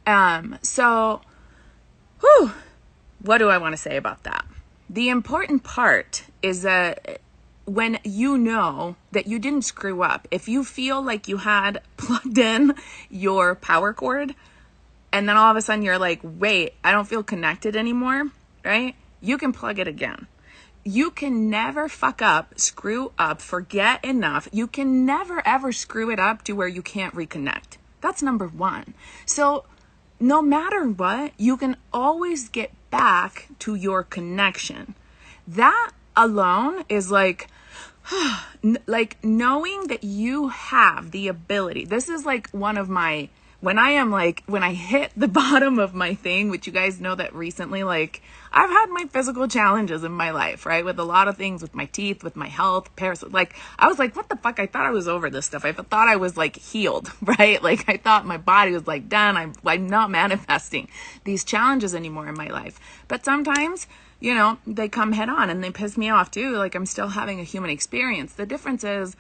Um, 0.07 0.59
so, 0.63 1.21
whew, 2.21 2.53
what 3.23 3.39
do 3.39 3.49
I 3.49 3.59
want 3.59 3.73
to 3.73 3.77
say 3.77 3.97
about 3.97 4.25
that? 4.25 4.45
The 4.91 5.09
important 5.09 5.65
part 5.65 6.25
is 6.43 6.63
that 6.63 7.01
uh, 7.09 7.13
when 7.71 7.99
you 8.05 8.39
know 8.39 8.97
that 9.13 9.27
you 9.27 9.39
didn't 9.39 9.63
screw 9.63 10.03
up, 10.03 10.27
if 10.31 10.49
you 10.49 10.65
feel 10.65 11.03
like 11.03 11.29
you 11.29 11.39
had 11.39 11.83
plugged 11.97 12.39
in 12.39 12.75
your 13.11 13.55
power 13.55 13.93
cord 13.93 14.35
and 15.13 15.29
then 15.29 15.37
all 15.37 15.51
of 15.51 15.57
a 15.57 15.61
sudden 15.63 15.85
you're 15.85 15.99
like, 15.99 16.21
wait, 16.23 16.75
I 16.85 16.93
don't 16.93 17.09
feel 17.09 17.23
connected 17.23 17.77
anymore, 17.77 18.31
right? 18.65 18.95
You 19.21 19.39
can 19.39 19.53
plug 19.53 19.79
it 19.79 19.89
again. 19.89 20.27
You 20.85 21.11
can 21.11 21.51
never 21.51 21.89
fuck 21.89 22.23
up, 22.23 22.59
screw 22.59 23.13
up, 23.19 23.43
forget 23.43 24.03
enough. 24.05 24.49
You 24.53 24.67
can 24.67 25.05
never 25.05 25.47
ever 25.47 25.73
screw 25.73 26.11
it 26.11 26.19
up 26.19 26.45
to 26.45 26.53
where 26.53 26.69
you 26.69 26.83
can't 26.83 27.15
reconnect. 27.15 27.77
That's 28.01 28.23
number 28.23 28.47
one. 28.47 28.95
So, 29.27 29.65
no 30.21 30.41
matter 30.41 30.89
what, 30.89 31.33
you 31.37 31.57
can 31.57 31.77
always 31.93 32.49
get 32.49 32.73
back 32.91 33.49
to 33.61 33.75
your 33.75 34.03
connection. 34.03 34.95
That 35.47 35.93
alone 36.17 36.85
is 36.89 37.11
like, 37.11 37.49
like 38.87 39.23
knowing 39.25 39.87
that 39.89 40.05
you 40.05 40.49
have 40.49 41.11
the 41.11 41.29
ability. 41.29 41.85
This 41.85 42.09
is 42.09 42.27
like 42.27 42.51
one 42.51 42.77
of 42.77 42.89
my 42.89 43.29
when 43.61 43.79
I 43.79 43.91
am 43.91 44.11
like 44.11 44.45
when 44.47 44.63
I 44.63 44.73
hit 44.73 45.11
the 45.17 45.29
bottom 45.43 45.79
of 45.79 45.95
my 45.95 46.15
thing, 46.15 46.51
which 46.51 46.67
you 46.67 46.73
guys 46.73 47.01
know 47.01 47.15
that 47.15 47.35
recently 47.35 47.83
like 47.83 48.23
I've 48.53 48.71
had 48.71 48.87
my 48.87 49.05
physical 49.11 49.49
challenges 49.49 50.05
in 50.05 50.13
my 50.13 50.31
life, 50.31 50.65
right? 50.65 50.85
With 50.85 50.99
a 50.99 51.05
lot 51.05 51.29
of 51.29 51.37
things 51.37 51.61
with 51.61 51.75
my 51.75 51.87
teeth, 51.87 52.23
with 52.23 52.37
my 52.37 52.49
health, 52.49 52.95
Paris 52.97 53.23
like 53.23 53.55
I 53.79 53.89
was 53.89 53.99
like 53.99 54.15
what 54.15 54.29
the 54.29 54.37
fuck? 54.37 54.61
I 54.61 54.67
thought 54.67 54.87
I 54.87 54.91
was 54.91 55.09
over 55.09 55.29
this 55.31 55.47
stuff. 55.47 55.65
I 55.65 55.73
thought 55.73 56.09
I 56.09 56.17
was 56.17 56.37
like 56.37 56.57
healed, 56.57 57.11
right? 57.23 57.63
Like 57.63 57.89
I 57.89 57.97
thought 57.97 58.27
my 58.27 58.37
body 58.39 58.73
was 58.73 58.87
like 58.87 59.09
done. 59.09 59.37
I'm 59.37 59.53
I'm 59.65 59.89
not 59.89 60.11
manifesting 60.11 60.89
these 61.25 61.45
challenges 61.45 61.95
anymore 61.95 62.29
in 62.29 62.37
my 62.37 62.49
life. 62.49 62.79
But 63.09 63.25
sometimes 63.25 63.87
you 64.21 64.35
know, 64.35 64.59
they 64.67 64.89
come 64.89 65.13
head 65.13 65.29
on 65.29 65.49
and 65.49 65.63
they 65.63 65.71
piss 65.71 65.97
me 65.97 66.11
off 66.11 66.31
too. 66.31 66.57
Like 66.57 66.75
I'm 66.75 66.87
still 66.87 67.09
having 67.09 67.39
a 67.39 67.45
human 67.45 67.71
experience. 67.71 68.33
The 68.35 68.47
difference 68.47 68.83
is 68.83 69.17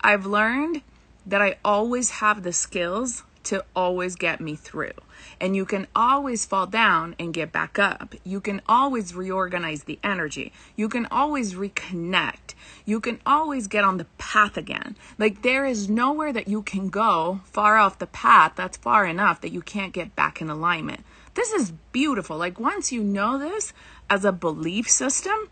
I've 0.00 0.24
learned 0.24 0.80
that 1.26 1.42
I 1.42 1.56
always 1.62 2.10
have 2.10 2.42
the 2.42 2.52
skills 2.52 3.22
to 3.44 3.64
always 3.74 4.16
get 4.16 4.40
me 4.40 4.54
through. 4.56 4.92
And 5.40 5.56
you 5.56 5.64
can 5.64 5.86
always 5.94 6.44
fall 6.44 6.66
down 6.66 7.14
and 7.18 7.34
get 7.34 7.52
back 7.52 7.78
up. 7.78 8.14
You 8.24 8.40
can 8.40 8.60
always 8.68 9.14
reorganize 9.14 9.84
the 9.84 9.98
energy. 10.02 10.52
You 10.76 10.88
can 10.88 11.06
always 11.06 11.54
reconnect. 11.54 12.54
You 12.84 13.00
can 13.00 13.20
always 13.24 13.66
get 13.66 13.84
on 13.84 13.96
the 13.96 14.06
path 14.18 14.56
again. 14.56 14.96
Like 15.18 15.42
there 15.42 15.64
is 15.64 15.88
nowhere 15.88 16.32
that 16.32 16.48
you 16.48 16.62
can 16.62 16.88
go 16.88 17.40
far 17.44 17.76
off 17.76 17.98
the 17.98 18.06
path 18.06 18.52
that's 18.56 18.76
far 18.76 19.06
enough 19.06 19.40
that 19.40 19.52
you 19.52 19.62
can't 19.62 19.92
get 19.92 20.16
back 20.16 20.40
in 20.40 20.50
alignment. 20.50 21.04
This 21.34 21.52
is 21.52 21.72
beautiful. 21.92 22.36
Like 22.36 22.58
once 22.58 22.92
you 22.92 23.02
know 23.02 23.38
this 23.38 23.72
as 24.08 24.24
a 24.24 24.32
belief 24.32 24.90
system, 24.90 25.48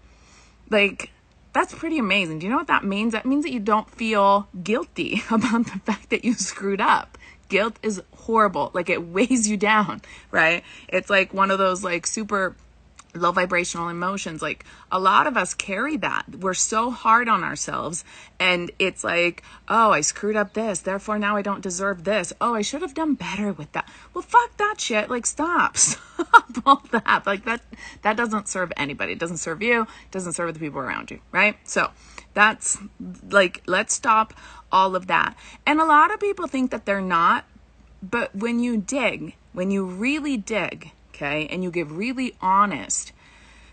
like 0.71 1.11
that's 1.53 1.75
pretty 1.75 1.99
amazing. 1.99 2.39
Do 2.39 2.47
you 2.47 2.51
know 2.51 2.59
what 2.59 2.67
that 2.67 2.85
means? 2.85 3.13
That 3.13 3.27
means 3.27 3.45
that 3.45 3.53
you 3.53 3.61
don't 3.61 3.91
feel 3.91 4.49
guilty 4.63 5.23
about 5.31 5.65
the 5.65 5.81
fact 5.85 6.11
that 6.11 6.25
you 6.25 6.35
screwed 6.35 6.81
up. 6.81 7.19
Guilt 7.49 7.79
is 7.83 8.03
horrible. 8.15 8.71
Like 8.75 8.91
it 8.91 9.03
weighs 9.07 9.49
you 9.49 9.57
down, 9.57 10.03
right? 10.31 10.63
It's 10.89 11.11
like 11.11 11.33
one 11.35 11.51
of 11.51 11.59
those 11.59 11.83
like 11.83 12.07
super 12.07 12.57
low 13.15 13.33
vibrational 13.33 13.89
emotions. 13.89 14.43
Like 14.43 14.65
a 14.91 14.99
lot 14.99 15.27
of 15.27 15.37
us 15.37 15.55
carry 15.55 15.97
that. 15.99 16.25
We're 16.41 16.55
so 16.55 16.91
hard 16.91 17.29
on 17.29 17.45
ourselves. 17.45 18.05
And 18.39 18.71
it's 18.79 19.05
like, 19.05 19.43
oh, 19.69 19.91
I 19.93 20.01
screwed 20.01 20.37
up 20.37 20.55
this. 20.55 20.81
Therefore, 20.81 21.19
now 21.19 21.37
I 21.37 21.43
don't 21.43 21.61
deserve 21.61 22.05
this. 22.05 22.33
Oh, 22.41 22.55
I 22.55 22.63
should 22.63 22.83
have 22.83 22.95
done 22.95 23.15
better 23.15 23.53
with 23.53 23.73
that. 23.73 23.89
Well, 24.15 24.23
fuck 24.23 24.57
that 24.59 24.77
shit. 24.79 25.11
Like, 25.11 25.27
stop. 25.27 25.77
Stop 26.19 26.67
all 26.67 26.83
that. 26.91 27.27
Like, 27.27 27.45
that, 27.45 27.63
that 28.03 28.17
doesn't 28.17 28.49
serve 28.49 28.73
anybody. 28.77 29.13
It 29.13 29.19
doesn't 29.19 29.37
serve 29.37 29.63
you. 29.63 29.83
It 29.83 30.11
doesn't 30.11 30.33
serve 30.33 30.53
the 30.53 30.61
people 30.61 30.81
around 30.81 31.11
you. 31.11 31.21
Right. 31.31 31.57
So 31.65 31.91
that's 32.35 32.79
like, 33.31 33.63
let's 33.67 33.95
stop 33.95 34.35
all 34.71 34.97
of 34.97 35.07
that. 35.07 35.37
And 35.67 35.81
a 35.81 35.85
lot 35.85 36.13
of 36.13 36.21
people 36.21 36.47
think 36.47 36.71
that 36.71 36.85
they're 36.85 37.01
not. 37.01 37.45
But 38.03 38.35
when 38.35 38.61
you 38.61 38.77
dig, 38.77 39.35
when 39.53 39.71
you 39.71 39.85
really 39.85 40.37
dig, 40.37 40.93
okay? 41.11 41.47
And 41.49 41.65
you 41.65 41.71
get 41.71 41.89
really 41.89 42.37
honest. 42.41 43.13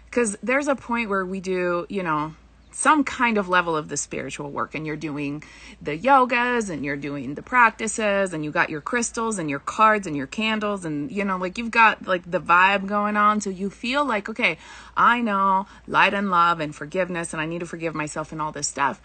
Because 0.05 0.37
there's 0.41 0.67
a 0.67 0.75
point 0.75 1.09
where 1.09 1.25
we 1.25 1.39
do, 1.39 1.85
you 1.89 2.01
know, 2.01 2.33
some 2.75 3.05
kind 3.05 3.37
of 3.37 3.47
level 3.47 3.77
of 3.77 3.87
the 3.87 3.95
spiritual 3.95 4.51
work 4.51 4.75
and 4.75 4.85
you're 4.85 4.97
doing 4.97 5.41
the 5.81 5.97
yogas 5.97 6.69
and 6.69 6.83
you're 6.83 6.97
doing 6.97 7.35
the 7.35 7.41
practices 7.41 8.33
and 8.33 8.43
you 8.43 8.51
got 8.51 8.69
your 8.69 8.81
crystals 8.81 9.39
and 9.39 9.49
your 9.49 9.59
cards 9.59 10.05
and 10.05 10.15
your 10.15 10.27
candles 10.27 10.83
and 10.83 11.09
you 11.09 11.23
know 11.23 11.37
like 11.37 11.57
you've 11.57 11.71
got 11.71 12.05
like 12.05 12.29
the 12.29 12.41
vibe 12.41 12.85
going 12.85 13.15
on 13.15 13.39
so 13.39 13.49
you 13.49 13.69
feel 13.69 14.03
like 14.03 14.27
okay 14.27 14.57
I 14.97 15.21
know 15.21 15.67
light 15.87 16.13
and 16.13 16.29
love 16.29 16.59
and 16.59 16.75
forgiveness 16.75 17.31
and 17.31 17.41
I 17.41 17.45
need 17.45 17.59
to 17.59 17.65
forgive 17.65 17.95
myself 17.95 18.33
and 18.33 18.41
all 18.41 18.51
this 18.51 18.67
stuff 18.67 18.99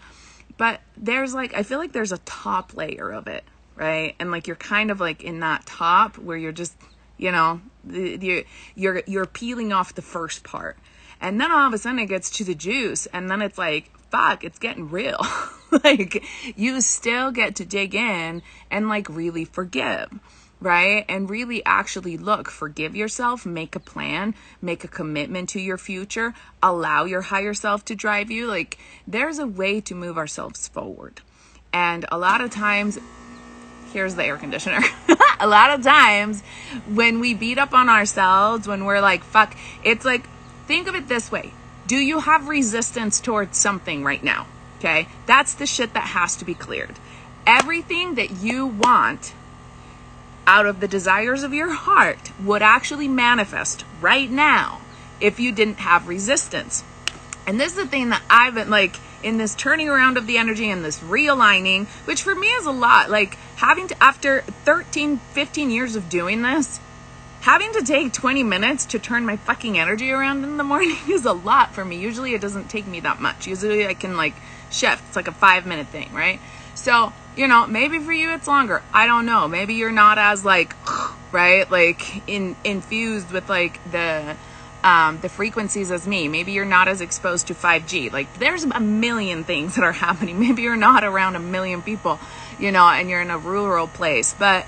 but 0.57 0.81
there's 0.97 1.33
like 1.33 1.53
I 1.53 1.63
feel 1.63 1.79
like 1.79 1.91
there's 1.91 2.11
a 2.11 2.17
top 2.19 2.75
layer 2.75 3.11
of 3.11 3.27
it 3.27 3.43
right? 3.81 4.15
And 4.19 4.31
like 4.31 4.47
you're 4.47 4.55
kind 4.55 4.91
of 4.91 4.99
like 4.99 5.23
in 5.23 5.39
that 5.39 5.65
top 5.65 6.17
where 6.17 6.37
you're 6.37 6.51
just 6.51 6.75
you 7.17 7.31
know 7.31 7.61
the, 7.83 8.45
you're 8.75 9.01
you're 9.07 9.25
peeling 9.25 9.73
off 9.73 9.95
the 9.95 10.01
first 10.01 10.43
part. 10.43 10.77
And 11.19 11.39
then 11.39 11.51
all 11.51 11.67
of 11.67 11.73
a 11.73 11.77
sudden 11.77 11.99
it 11.99 12.07
gets 12.07 12.29
to 12.37 12.43
the 12.43 12.55
juice 12.55 13.07
and 13.07 13.29
then 13.29 13.41
it's 13.41 13.57
like 13.57 13.91
fuck 14.09 14.43
it's 14.43 14.59
getting 14.59 14.89
real. 14.89 15.19
Like 15.85 16.25
you 16.57 16.81
still 16.81 17.31
get 17.31 17.55
to 17.55 17.65
dig 17.65 17.95
in 17.95 18.41
and 18.69 18.89
like 18.89 19.07
really 19.07 19.45
forgive 19.45 20.09
right? 20.61 21.03
And 21.09 21.29
really 21.29 21.65
actually 21.65 22.17
look, 22.17 22.49
forgive 22.49 22.95
yourself, 22.95 23.45
make 23.45 23.75
a 23.75 23.79
plan, 23.79 24.35
make 24.61 24.83
a 24.83 24.87
commitment 24.87 25.49
to 25.49 25.59
your 25.59 25.77
future, 25.77 26.33
allow 26.61 27.05
your 27.05 27.21
higher 27.21 27.55
self 27.55 27.83
to 27.85 27.95
drive 27.95 28.29
you. 28.29 28.47
Like, 28.47 28.77
there's 29.07 29.39
a 29.39 29.47
way 29.47 29.81
to 29.81 29.95
move 29.95 30.17
ourselves 30.17 30.67
forward. 30.67 31.21
And 31.73 32.05
a 32.11 32.17
lot 32.17 32.41
of 32.41 32.51
times, 32.51 32.99
here's 33.91 34.15
the 34.15 34.23
air 34.23 34.37
conditioner. 34.37 34.81
a 35.39 35.47
lot 35.47 35.71
of 35.71 35.83
times 35.83 36.41
when 36.87 37.19
we 37.19 37.33
beat 37.33 37.57
up 37.57 37.73
on 37.73 37.89
ourselves, 37.89 38.67
when 38.67 38.85
we're 38.85 39.01
like, 39.01 39.23
fuck, 39.23 39.55
it's 39.83 40.05
like, 40.05 40.27
think 40.67 40.87
of 40.87 40.95
it 40.95 41.07
this 41.07 41.31
way. 41.31 41.51
Do 41.87 41.97
you 41.97 42.19
have 42.19 42.47
resistance 42.47 43.19
towards 43.19 43.57
something 43.57 44.03
right 44.03 44.23
now? 44.23 44.47
Okay. 44.77 45.07
That's 45.25 45.55
the 45.55 45.65
shit 45.65 45.93
that 45.93 46.03
has 46.03 46.37
to 46.37 46.45
be 46.45 46.53
cleared. 46.53 46.95
Everything 47.45 48.15
that 48.15 48.31
you 48.31 48.67
want 48.67 49.33
out 50.47 50.65
of 50.65 50.79
the 50.79 50.87
desires 50.87 51.43
of 51.43 51.53
your 51.53 51.71
heart 51.71 52.31
would 52.43 52.61
actually 52.61 53.07
manifest 53.07 53.85
right 53.99 54.29
now 54.29 54.81
if 55.19 55.39
you 55.39 55.51
didn't 55.51 55.79
have 55.79 56.07
resistance. 56.07 56.83
And 57.45 57.59
this 57.59 57.71
is 57.71 57.77
the 57.77 57.87
thing 57.87 58.09
that 58.09 58.23
I've 58.29 58.55
been 58.55 58.69
like, 58.69 58.95
in 59.23 59.37
this 59.37 59.55
turning 59.55 59.89
around 59.89 60.17
of 60.17 60.27
the 60.27 60.37
energy 60.37 60.69
and 60.69 60.83
this 60.83 60.99
realigning, 60.99 61.87
which 62.05 62.23
for 62.23 62.35
me 62.35 62.47
is 62.47 62.65
a 62.65 62.71
lot. 62.71 63.09
Like 63.09 63.35
having 63.57 63.87
to, 63.87 64.03
after 64.03 64.41
13, 64.41 65.17
15 65.17 65.69
years 65.69 65.95
of 65.95 66.09
doing 66.09 66.41
this, 66.41 66.79
having 67.41 67.71
to 67.73 67.83
take 67.83 68.13
20 68.13 68.43
minutes 68.43 68.85
to 68.87 68.99
turn 68.99 69.25
my 69.25 69.37
fucking 69.37 69.77
energy 69.77 70.11
around 70.11 70.43
in 70.43 70.57
the 70.57 70.63
morning 70.71 70.97
is 71.09 71.25
a 71.25 71.33
lot 71.33 71.73
for 71.73 71.85
me. 71.85 71.97
Usually 71.97 72.33
it 72.33 72.41
doesn't 72.41 72.69
take 72.69 72.87
me 72.87 72.99
that 73.01 73.19
much. 73.19 73.47
Usually 73.47 73.87
I 73.87 73.93
can 73.93 74.17
like 74.17 74.35
shift. 74.69 75.03
It's 75.07 75.15
like 75.15 75.27
a 75.27 75.33
five 75.33 75.65
minute 75.65 75.87
thing, 75.87 76.11
right? 76.13 76.39
So, 76.75 77.13
you 77.35 77.47
know, 77.47 77.67
maybe 77.67 77.99
for 77.99 78.11
you 78.11 78.33
it's 78.33 78.47
longer. 78.47 78.81
I 78.93 79.07
don't 79.07 79.25
know. 79.25 79.47
Maybe 79.47 79.75
you're 79.75 79.91
not 79.91 80.17
as 80.17 80.43
like, 80.45 80.75
right? 81.31 81.69
Like 81.69 82.27
in 82.27 82.55
infused 82.63 83.31
with 83.31 83.49
like 83.49 83.79
the 83.91 84.35
um, 84.83 85.19
the 85.21 85.29
frequencies 85.29 85.91
as 85.91 86.07
me. 86.07 86.27
Maybe 86.27 86.53
you're 86.53 86.65
not 86.65 86.87
as 86.87 87.01
exposed 87.01 87.47
to 87.47 87.53
5G. 87.53 88.11
Like 88.11 88.33
there's 88.39 88.63
a 88.63 88.79
million 88.79 89.43
things 89.43 89.75
that 89.75 89.83
are 89.83 89.91
happening. 90.07 90.39
Maybe 90.39 90.63
you're 90.63 90.75
not 90.75 91.03
around 91.03 91.35
a 91.35 91.39
million 91.39 91.81
people, 91.81 92.19
you 92.59 92.71
know, 92.71 92.85
and 92.87 93.09
you're 93.09 93.21
in 93.21 93.31
a 93.31 93.37
rural 93.37 93.87
place. 93.87 94.33
But 94.37 94.65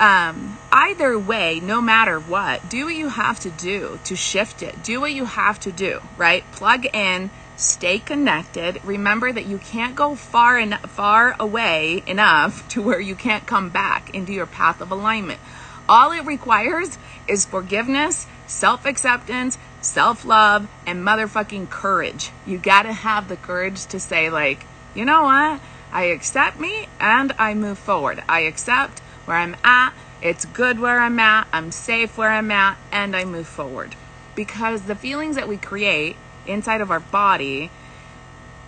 um, 0.00 0.58
either 0.72 1.18
way, 1.18 1.60
no 1.60 1.80
matter 1.80 2.18
what, 2.18 2.68
do 2.68 2.86
what 2.86 2.94
you 2.94 3.08
have 3.08 3.40
to 3.40 3.50
do 3.50 4.00
to 4.04 4.16
shift 4.16 4.62
it. 4.62 4.82
Do 4.82 5.00
what 5.00 5.12
you 5.12 5.24
have 5.24 5.60
to 5.60 5.72
do, 5.72 6.00
right? 6.16 6.44
Plug 6.52 6.86
in, 6.94 7.30
stay 7.56 7.98
connected. 7.98 8.80
Remember 8.84 9.32
that 9.32 9.46
you 9.46 9.58
can't 9.58 9.94
go 9.94 10.14
far 10.14 10.58
and 10.58 10.74
far 10.80 11.36
away 11.38 12.02
enough 12.06 12.68
to 12.70 12.82
where 12.82 13.00
you 13.00 13.14
can't 13.14 13.46
come 13.46 13.70
back 13.70 14.14
into 14.14 14.32
your 14.32 14.46
path 14.46 14.80
of 14.80 14.90
alignment. 14.90 15.40
All 15.88 16.12
it 16.12 16.24
requires 16.24 16.98
is 17.28 17.44
forgiveness 17.44 18.26
self 18.46 18.86
acceptance, 18.86 19.58
self 19.80 20.24
love, 20.24 20.68
and 20.86 21.04
motherfucking 21.04 21.70
courage. 21.70 22.30
You 22.46 22.58
gotta 22.58 22.92
have 22.92 23.28
the 23.28 23.36
courage 23.36 23.86
to 23.86 24.00
say, 24.00 24.30
like, 24.30 24.64
you 24.94 25.04
know 25.04 25.24
what? 25.24 25.60
I 25.92 26.04
accept 26.04 26.58
me 26.58 26.88
and 27.00 27.32
I 27.38 27.54
move 27.54 27.78
forward. 27.78 28.22
I 28.28 28.40
accept 28.40 29.00
where 29.26 29.36
I'm 29.36 29.56
at. 29.64 29.92
It's 30.22 30.44
good 30.44 30.80
where 30.80 31.00
I'm 31.00 31.18
at. 31.18 31.46
I'm 31.52 31.70
safe 31.70 32.16
where 32.16 32.30
I'm 32.30 32.50
at. 32.50 32.76
And 32.90 33.14
I 33.14 33.24
move 33.24 33.46
forward. 33.46 33.94
Because 34.34 34.82
the 34.82 34.96
feelings 34.96 35.36
that 35.36 35.48
we 35.48 35.56
create 35.56 36.16
inside 36.46 36.80
of 36.80 36.90
our 36.90 37.00
body 37.00 37.70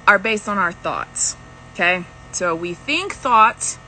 are 0.06 0.18
based 0.18 0.48
on 0.48 0.58
our 0.58 0.72
thoughts. 0.72 1.36
Okay? 1.74 2.04
So 2.32 2.54
we 2.54 2.74
think 2.74 3.14
thoughts 3.14 3.78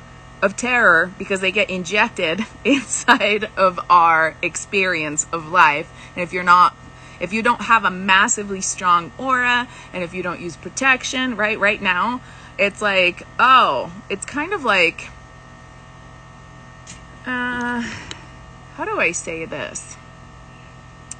of 0.42 0.56
terror 0.56 1.12
because 1.18 1.40
they 1.40 1.52
get 1.52 1.70
injected 1.70 2.44
inside 2.64 3.48
of 3.56 3.78
our 3.90 4.36
experience 4.42 5.26
of 5.32 5.48
life. 5.48 5.92
And 6.14 6.22
if 6.22 6.32
you're 6.32 6.44
not 6.44 6.76
if 7.20 7.32
you 7.32 7.42
don't 7.42 7.62
have 7.62 7.84
a 7.84 7.90
massively 7.90 8.60
strong 8.60 9.10
aura 9.18 9.66
and 9.92 10.04
if 10.04 10.14
you 10.14 10.22
don't 10.22 10.40
use 10.40 10.56
protection, 10.56 11.36
right? 11.36 11.58
Right 11.58 11.82
now, 11.82 12.20
it's 12.58 12.80
like, 12.80 13.24
oh, 13.40 13.92
it's 14.08 14.24
kind 14.24 14.52
of 14.52 14.64
like 14.64 15.08
uh 17.26 17.82
how 18.74 18.84
do 18.84 19.00
I 19.00 19.12
say 19.12 19.44
this? 19.44 19.96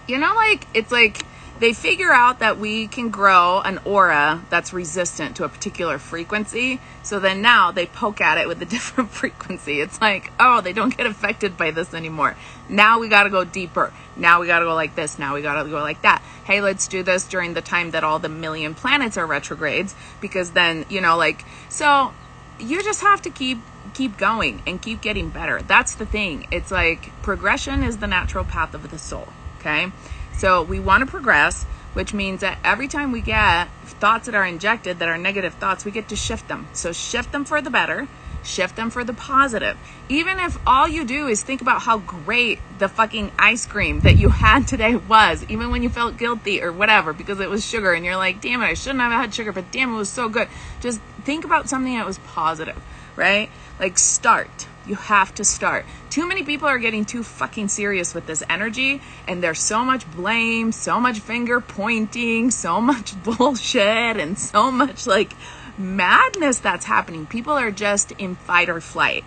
You 0.07 0.19
know 0.19 0.35
like 0.35 0.67
it's 0.73 0.93
like 0.93 1.23
they 1.59 1.73
figure 1.73 2.13
out 2.13 2.39
that 2.39 2.59
we 2.59 2.87
can 2.87 3.11
grow 3.11 3.61
an 3.61 3.79
aura 3.85 4.43
that's 4.49 4.73
resistant 4.73 5.37
to 5.37 5.45
a 5.45 5.49
particular 5.49 5.99
frequency. 5.99 6.81
So 7.03 7.19
then 7.19 7.43
now 7.43 7.73
they 7.73 7.87
poke 7.87 8.21
at 8.21 8.39
it 8.39 8.47
with 8.47 8.63
a 8.63 8.65
different 8.77 9.11
frequency. 9.11 9.81
It's 9.81 10.01
like, 10.01 10.33
oh, 10.39 10.61
they 10.61 10.73
don't 10.73 10.97
get 10.97 11.07
affected 11.07 11.57
by 11.57 11.71
this 11.71 11.95
anymore. 11.95 12.37
Now 12.69 13.01
we 13.01 13.09
got 13.09 13.25
to 13.25 13.31
go 13.31 13.45
deeper. 13.45 13.93
Now 14.17 14.41
we 14.41 14.47
got 14.47 14.61
to 14.61 14.67
go 14.67 14.75
like 14.75 14.95
this. 14.95 15.19
Now 15.19 15.35
we 15.35 15.43
got 15.43 15.63
to 15.63 15.69
go 15.69 15.81
like 15.81 16.03
that. 16.03 16.23
Hey, 16.45 16.61
let's 16.61 16.87
do 16.87 17.03
this 17.03 17.27
during 17.27 17.55
the 17.55 17.63
time 17.63 17.91
that 17.91 18.05
all 18.05 18.19
the 18.19 18.29
million 18.29 18.75
planets 18.75 19.17
are 19.17 19.27
retrogrades 19.27 19.95
because 20.21 20.53
then, 20.53 20.87
you 20.89 21.01
know, 21.01 21.17
like, 21.17 21.45
so 21.69 22.13
you 22.59 22.83
just 22.83 23.01
have 23.03 23.23
to 23.23 23.31
keep 23.31 23.59
keep 23.95 24.17
going 24.19 24.63
and 24.67 24.81
keep 24.83 25.01
getting 25.01 25.31
better. 25.31 25.63
That's 25.63 25.95
the 25.95 26.07
thing. 26.07 26.47
It's 26.51 26.71
like 26.71 27.11
progression 27.23 27.83
is 27.83 27.99
the 27.99 28.07
natural 28.07 28.45
path 28.45 28.75
of 28.75 28.91
the 28.91 28.99
soul, 28.99 29.29
okay? 29.59 29.91
So 30.39 30.63
we 30.63 30.79
want 30.79 31.01
to 31.01 31.07
progress, 31.11 31.65
which 31.95 32.15
means 32.15 32.41
that 32.43 32.59
every 32.63 32.87
time 32.87 33.11
we 33.11 33.21
get 33.21 33.69
thoughts 33.85 34.27
that 34.27 34.37
are 34.37 34.47
injected 34.47 35.01
that 35.01 35.09
are 35.09 35.19
negative 35.19 35.55
thoughts, 35.55 35.85
we 35.85 35.91
get 35.91 36.09
to 36.11 36.17
shift 36.17 36.47
them. 36.47 36.69
So 36.73 36.93
shift 36.93 37.33
them 37.33 37.45
for 37.45 37.61
the 37.61 37.71
better, 37.71 38.07
shift 38.45 38.77
them 38.77 38.91
for 38.91 39.03
the 39.03 39.13
positive. 39.13 39.77
Even 40.09 40.39
if 40.39 40.57
all 40.65 40.87
you 40.87 41.05
do 41.05 41.27
is 41.27 41.43
think 41.43 41.61
about 41.61 41.83
how 41.83 41.99
great 41.99 42.61
the 42.79 42.89
fucking 42.89 43.33
ice 43.37 43.67
cream 43.67 43.99
that 44.01 44.17
you 44.17 44.29
had 44.29 44.69
today 44.69 44.95
was, 44.95 45.45
even 45.49 45.71
when 45.71 45.83
you 45.83 45.89
felt 45.89 46.17
guilty 46.17 46.63
or 46.63 46.71
whatever 46.71 47.13
because 47.13 47.41
it 47.41 47.51
was 47.51 47.67
sugar 47.67 47.93
and 47.93 48.05
you're 48.05 48.17
like, 48.17 48.41
damn 48.41 48.63
it, 48.63 48.67
I 48.67 48.75
shouldn't 48.75 49.01
have 49.01 49.11
had 49.11 49.35
sugar, 49.35 49.51
but 49.51 49.73
damn, 49.73 49.93
it 49.93 49.97
was 49.97 50.09
so 50.09 50.29
good. 50.29 50.47
Just 50.81 51.01
think 51.25 51.45
about 51.45 51.69
something 51.69 51.95
that 51.95 52.07
was 52.07 52.19
positive, 52.19 52.81
right? 53.17 53.51
Like 53.81 53.99
start 53.99 54.69
you 54.89 54.97
have 54.97 55.35
to 55.35 55.45
start. 55.45 55.85
Too 56.11 56.27
many 56.27 56.43
people 56.43 56.67
are 56.69 56.79
getting 56.79 57.05
too 57.05 57.23
fucking 57.23 57.69
serious 57.69 58.15
with 58.15 58.27
this 58.27 58.43
energy, 58.49 59.01
and 59.27 59.43
there's 59.43 59.61
so 59.61 59.85
much 59.85 60.11
blame, 60.13 60.73
so 60.73 60.99
much 60.99 61.21
finger 61.21 61.61
pointing, 61.61 62.51
so 62.51 62.81
much 62.81 63.23
bullshit, 63.23 64.17
and 64.17 64.39
so 64.39 64.71
much 64.71 65.07
like 65.07 65.33
madness 65.77 66.59
that's 66.59 66.87
happening. 66.87 67.27
People 67.27 67.53
are 67.53 67.71
just 67.71 68.13
in 68.13 68.35
fight 68.35 68.69
or 68.69 68.81
flight. 68.81 69.25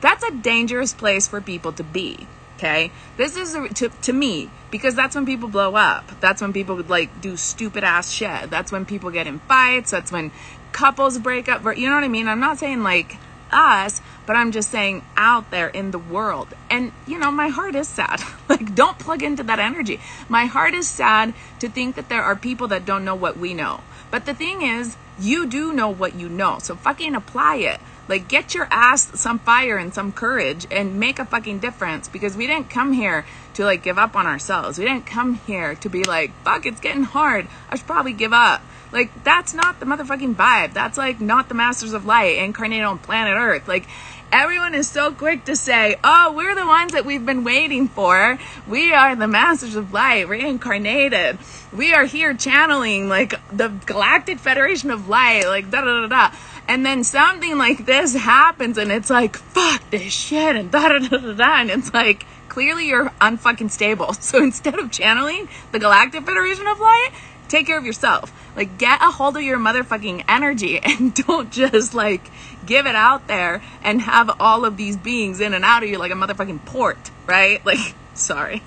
That's 0.00 0.24
a 0.24 0.32
dangerous 0.32 0.92
place 0.92 1.26
for 1.26 1.40
people 1.40 1.72
to 1.72 1.84
be. 1.84 2.26
Okay, 2.56 2.92
this 3.16 3.36
is 3.36 3.52
to, 3.74 3.88
to 3.88 4.12
me 4.12 4.48
because 4.70 4.94
that's 4.94 5.16
when 5.16 5.26
people 5.26 5.48
blow 5.48 5.74
up. 5.74 6.08
That's 6.20 6.40
when 6.40 6.52
people 6.52 6.76
would 6.76 6.88
like 6.88 7.20
do 7.20 7.36
stupid 7.36 7.82
ass 7.82 8.12
shit. 8.12 8.48
That's 8.48 8.70
when 8.70 8.84
people 8.84 9.10
get 9.10 9.26
in 9.26 9.40
fights. 9.40 9.90
That's 9.90 10.12
when 10.12 10.30
couples 10.70 11.18
break 11.18 11.48
up. 11.48 11.64
You 11.76 11.88
know 11.88 11.96
what 11.96 12.04
I 12.04 12.08
mean? 12.08 12.28
I'm 12.28 12.40
not 12.40 12.58
saying 12.58 12.82
like 12.82 13.16
us, 13.50 14.00
but 14.26 14.36
I'm 14.36 14.52
just 14.52 14.70
saying 14.70 15.04
out 15.16 15.50
there 15.50 15.68
in 15.68 15.90
the 15.90 15.98
world. 15.98 16.48
And, 16.70 16.92
you 17.06 17.18
know, 17.18 17.30
my 17.30 17.48
heart 17.48 17.74
is 17.74 17.88
sad. 17.88 18.20
like, 18.48 18.74
don't 18.74 18.98
plug 18.98 19.22
into 19.22 19.42
that 19.44 19.58
energy. 19.58 20.00
My 20.28 20.46
heart 20.46 20.74
is 20.74 20.88
sad 20.88 21.34
to 21.60 21.68
think 21.68 21.96
that 21.96 22.08
there 22.08 22.22
are 22.22 22.36
people 22.36 22.68
that 22.68 22.86
don't 22.86 23.04
know 23.04 23.14
what 23.14 23.36
we 23.36 23.54
know. 23.54 23.80
But 24.10 24.26
the 24.26 24.34
thing 24.34 24.62
is, 24.62 24.96
you 25.18 25.46
do 25.46 25.72
know 25.72 25.88
what 25.88 26.14
you 26.14 26.28
know. 26.28 26.58
So 26.60 26.74
fucking 26.74 27.14
apply 27.14 27.56
it. 27.56 27.80
Like, 28.06 28.28
get 28.28 28.54
your 28.54 28.68
ass 28.70 29.18
some 29.18 29.38
fire 29.38 29.78
and 29.78 29.94
some 29.94 30.12
courage 30.12 30.66
and 30.70 31.00
make 31.00 31.18
a 31.18 31.24
fucking 31.24 31.60
difference 31.60 32.08
because 32.08 32.36
we 32.36 32.46
didn't 32.46 32.68
come 32.68 32.92
here 32.92 33.24
to 33.54 33.64
like 33.64 33.82
give 33.82 33.98
up 33.98 34.14
on 34.14 34.26
ourselves. 34.26 34.78
We 34.78 34.84
didn't 34.84 35.06
come 35.06 35.34
here 35.46 35.74
to 35.76 35.88
be 35.88 36.04
like, 36.04 36.32
fuck, 36.44 36.66
it's 36.66 36.80
getting 36.80 37.04
hard. 37.04 37.46
I 37.70 37.76
should 37.76 37.86
probably 37.86 38.12
give 38.12 38.32
up. 38.32 38.62
Like, 38.92 39.24
that's 39.24 39.54
not 39.54 39.80
the 39.80 39.86
motherfucking 39.86 40.36
vibe. 40.36 40.74
That's 40.74 40.98
like 40.98 41.20
not 41.20 41.48
the 41.48 41.54
Masters 41.54 41.94
of 41.94 42.04
Light 42.04 42.36
incarnated 42.38 42.84
on 42.84 42.98
planet 42.98 43.36
Earth. 43.36 43.66
Like, 43.66 43.86
everyone 44.34 44.74
is 44.74 44.88
so 44.88 45.12
quick 45.12 45.44
to 45.44 45.54
say, 45.54 45.94
oh, 46.02 46.32
we're 46.36 46.56
the 46.56 46.66
ones 46.66 46.92
that 46.92 47.04
we've 47.04 47.24
been 47.24 47.44
waiting 47.44 47.86
for. 47.86 48.36
We 48.66 48.92
are 48.92 49.14
the 49.14 49.28
Masters 49.28 49.76
of 49.76 49.92
Light, 49.92 50.28
reincarnated. 50.28 51.38
We 51.72 51.94
are 51.94 52.04
here 52.04 52.34
channeling 52.34 53.08
like 53.08 53.34
the 53.56 53.68
Galactic 53.86 54.40
Federation 54.40 54.90
of 54.90 55.08
Light, 55.08 55.46
like 55.46 55.70
da 55.70 55.82
da 55.82 56.00
da 56.00 56.06
da. 56.08 56.36
And 56.66 56.84
then 56.84 57.04
something 57.04 57.58
like 57.58 57.86
this 57.86 58.14
happens 58.16 58.76
and 58.76 58.90
it's 58.90 59.08
like, 59.08 59.36
fuck 59.36 59.88
this 59.90 60.12
shit 60.12 60.56
and 60.56 60.68
da 60.68 60.88
da 60.88 60.98
da 60.98 61.16
da 61.16 61.32
da. 61.32 61.60
And 61.60 61.70
it's 61.70 61.94
like, 61.94 62.26
clearly 62.48 62.88
you're 62.88 63.10
unfucking 63.20 63.70
stable. 63.70 64.14
So 64.20 64.42
instead 64.42 64.80
of 64.80 64.90
channeling 64.90 65.48
the 65.70 65.78
Galactic 65.78 66.24
Federation 66.24 66.66
of 66.66 66.80
Light, 66.80 67.10
take 67.48 67.66
care 67.66 67.78
of 67.78 67.84
yourself. 67.84 68.32
Like, 68.56 68.78
get 68.78 69.02
a 69.02 69.10
hold 69.10 69.36
of 69.36 69.42
your 69.42 69.58
motherfucking 69.58 70.24
energy 70.28 70.78
and 70.82 71.14
don't 71.14 71.50
just 71.50 71.94
like 71.94 72.30
give 72.66 72.86
it 72.86 72.94
out 72.94 73.26
there 73.26 73.62
and 73.82 74.00
have 74.02 74.36
all 74.40 74.64
of 74.64 74.76
these 74.76 74.96
beings 74.96 75.40
in 75.40 75.54
and 75.54 75.64
out 75.64 75.82
of 75.82 75.88
you 75.88 75.98
like 75.98 76.12
a 76.12 76.14
motherfucking 76.14 76.64
port, 76.64 77.10
right? 77.26 77.64
Like, 77.74 77.94
sorry. 78.14 78.62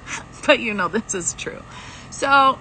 but 0.46 0.60
you 0.60 0.74
know, 0.74 0.88
this 0.88 1.14
is 1.14 1.32
true. 1.34 1.62
So, 2.10 2.58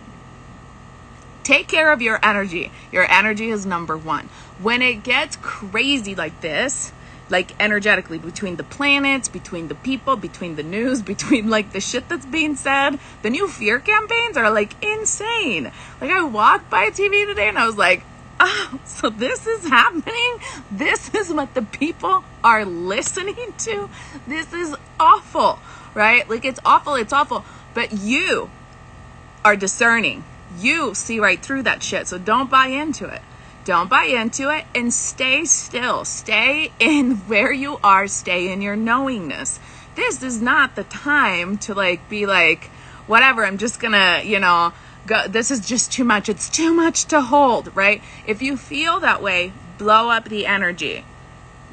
take 1.44 1.68
care 1.68 1.92
of 1.92 2.02
your 2.02 2.20
energy. 2.24 2.72
Your 2.92 3.10
energy 3.10 3.50
is 3.50 3.66
number 3.66 3.98
one. 3.98 4.30
When 4.62 4.82
it 4.82 5.04
gets 5.04 5.36
crazy 5.38 6.16
like 6.16 6.40
this, 6.42 6.92
like 7.30 7.52
energetically 7.60 8.18
between 8.18 8.56
the 8.56 8.64
planets, 8.64 9.28
between 9.28 9.68
the 9.68 9.76
people, 9.76 10.16
between 10.16 10.56
the 10.56 10.64
news, 10.64 11.02
between 11.14 11.50
like 11.50 11.72
the 11.72 11.82
shit 11.82 12.10
that's 12.10 12.26
being 12.26 12.56
said. 12.56 13.00
The 13.22 13.30
new 13.30 13.48
fear 13.48 13.80
campaigns 13.80 14.38
are 14.38 14.52
like 14.52 14.82
insane. 14.84 15.72
Like 16.02 16.12
I 16.12 16.24
walked 16.24 16.70
by 16.70 16.90
TV 16.90 17.26
today 17.26 17.50
and 17.50 17.58
I 17.58 17.66
was 17.66 17.78
like, 17.78 18.04
oh, 18.40 18.80
so 18.86 19.10
this 19.10 19.46
is 19.46 19.68
happening? 19.68 20.40
This 20.72 21.14
is 21.14 21.32
what 21.32 21.54
the 21.54 21.62
people 21.62 22.24
are 22.44 22.66
listening 22.66 23.54
to? 23.60 23.90
This 24.28 24.54
is 24.54 24.76
awful, 25.00 25.60
right? 25.94 26.30
Like 26.30 26.46
it's 26.46 26.60
awful, 26.64 26.96
it's 26.96 27.14
awful. 27.14 27.44
But 27.74 27.92
you 27.94 28.50
are 29.44 29.56
discerning. 29.56 30.24
You 30.58 30.94
see 30.96 31.20
right 31.20 31.40
through 31.40 31.64
that 31.64 31.84
shit. 31.84 32.08
So 32.08 32.18
don't 32.18 32.50
buy 32.50 32.68
into 32.68 33.06
it. 33.06 33.22
Don't 33.66 33.90
buy 33.90 34.06
into 34.06 34.50
it 34.50 34.66
and 34.74 34.94
stay 34.94 35.46
still. 35.46 36.06
Stay 36.06 36.72
in 36.80 37.16
where 37.28 37.52
you 37.52 37.80
are. 37.84 38.08
Stay 38.08 38.52
in 38.52 38.62
your 38.62 38.76
knowingness. 38.76 39.60
This 39.96 40.24
is 40.24 40.42
not 40.42 40.76
the 40.76 40.84
time 40.86 41.58
to 41.60 41.74
like 41.74 42.08
be 42.10 42.26
like, 42.26 42.66
whatever, 43.08 43.46
I'm 43.46 43.58
just 43.58 43.80
gonna, 43.80 44.22
you 44.24 44.40
know, 44.40 44.72
go, 45.06 45.28
this 45.28 45.52
is 45.52 45.68
just 45.68 45.92
too 45.92 46.04
much. 46.04 46.30
It's 46.30 46.50
too 46.50 46.74
much 46.74 47.06
to 47.06 47.22
hold, 47.22 47.76
right? 47.76 48.02
If 48.26 48.42
you 48.42 48.56
feel 48.56 49.00
that 49.02 49.22
way, 49.22 49.52
blow 49.78 50.10
up 50.10 50.30
the 50.30 50.46
energy. 50.46 51.04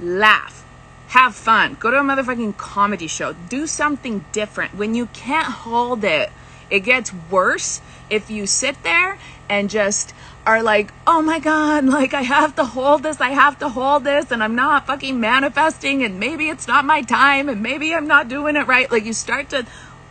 Laugh. 0.00 0.64
Have 1.08 1.36
fun. 1.36 1.76
Go 1.78 1.90
to 1.90 1.98
a 1.98 2.02
motherfucking 2.02 2.56
comedy 2.56 3.06
show. 3.06 3.34
Do 3.48 3.66
something 3.66 4.24
different. 4.32 4.74
When 4.74 4.94
you 4.94 5.06
can't 5.06 5.46
hold 5.46 6.02
it, 6.02 6.30
it 6.68 6.80
gets 6.80 7.12
worse 7.30 7.80
if 8.10 8.28
you 8.28 8.46
sit 8.46 8.82
there 8.82 9.18
and 9.48 9.70
just 9.70 10.12
are 10.46 10.62
like, 10.62 10.92
oh 11.06 11.20
my 11.20 11.40
God, 11.40 11.84
like 11.98 12.14
I 12.14 12.22
have 12.22 12.56
to 12.56 12.64
hold 12.64 13.02
this, 13.02 13.20
I 13.20 13.30
have 13.30 13.58
to 13.58 13.68
hold 13.68 14.04
this, 14.04 14.30
and 14.30 14.42
I'm 14.42 14.54
not 14.54 14.86
fucking 14.86 15.18
manifesting, 15.20 16.04
and 16.04 16.18
maybe 16.18 16.48
it's 16.48 16.66
not 16.66 16.84
my 16.84 17.02
time, 17.02 17.48
and 17.48 17.62
maybe 17.62 17.94
I'm 17.94 18.06
not 18.06 18.28
doing 18.28 18.56
it 18.56 18.66
right. 18.66 18.90
Like 18.90 19.04
you 19.04 19.12
start 19.12 19.50
to 19.50 19.66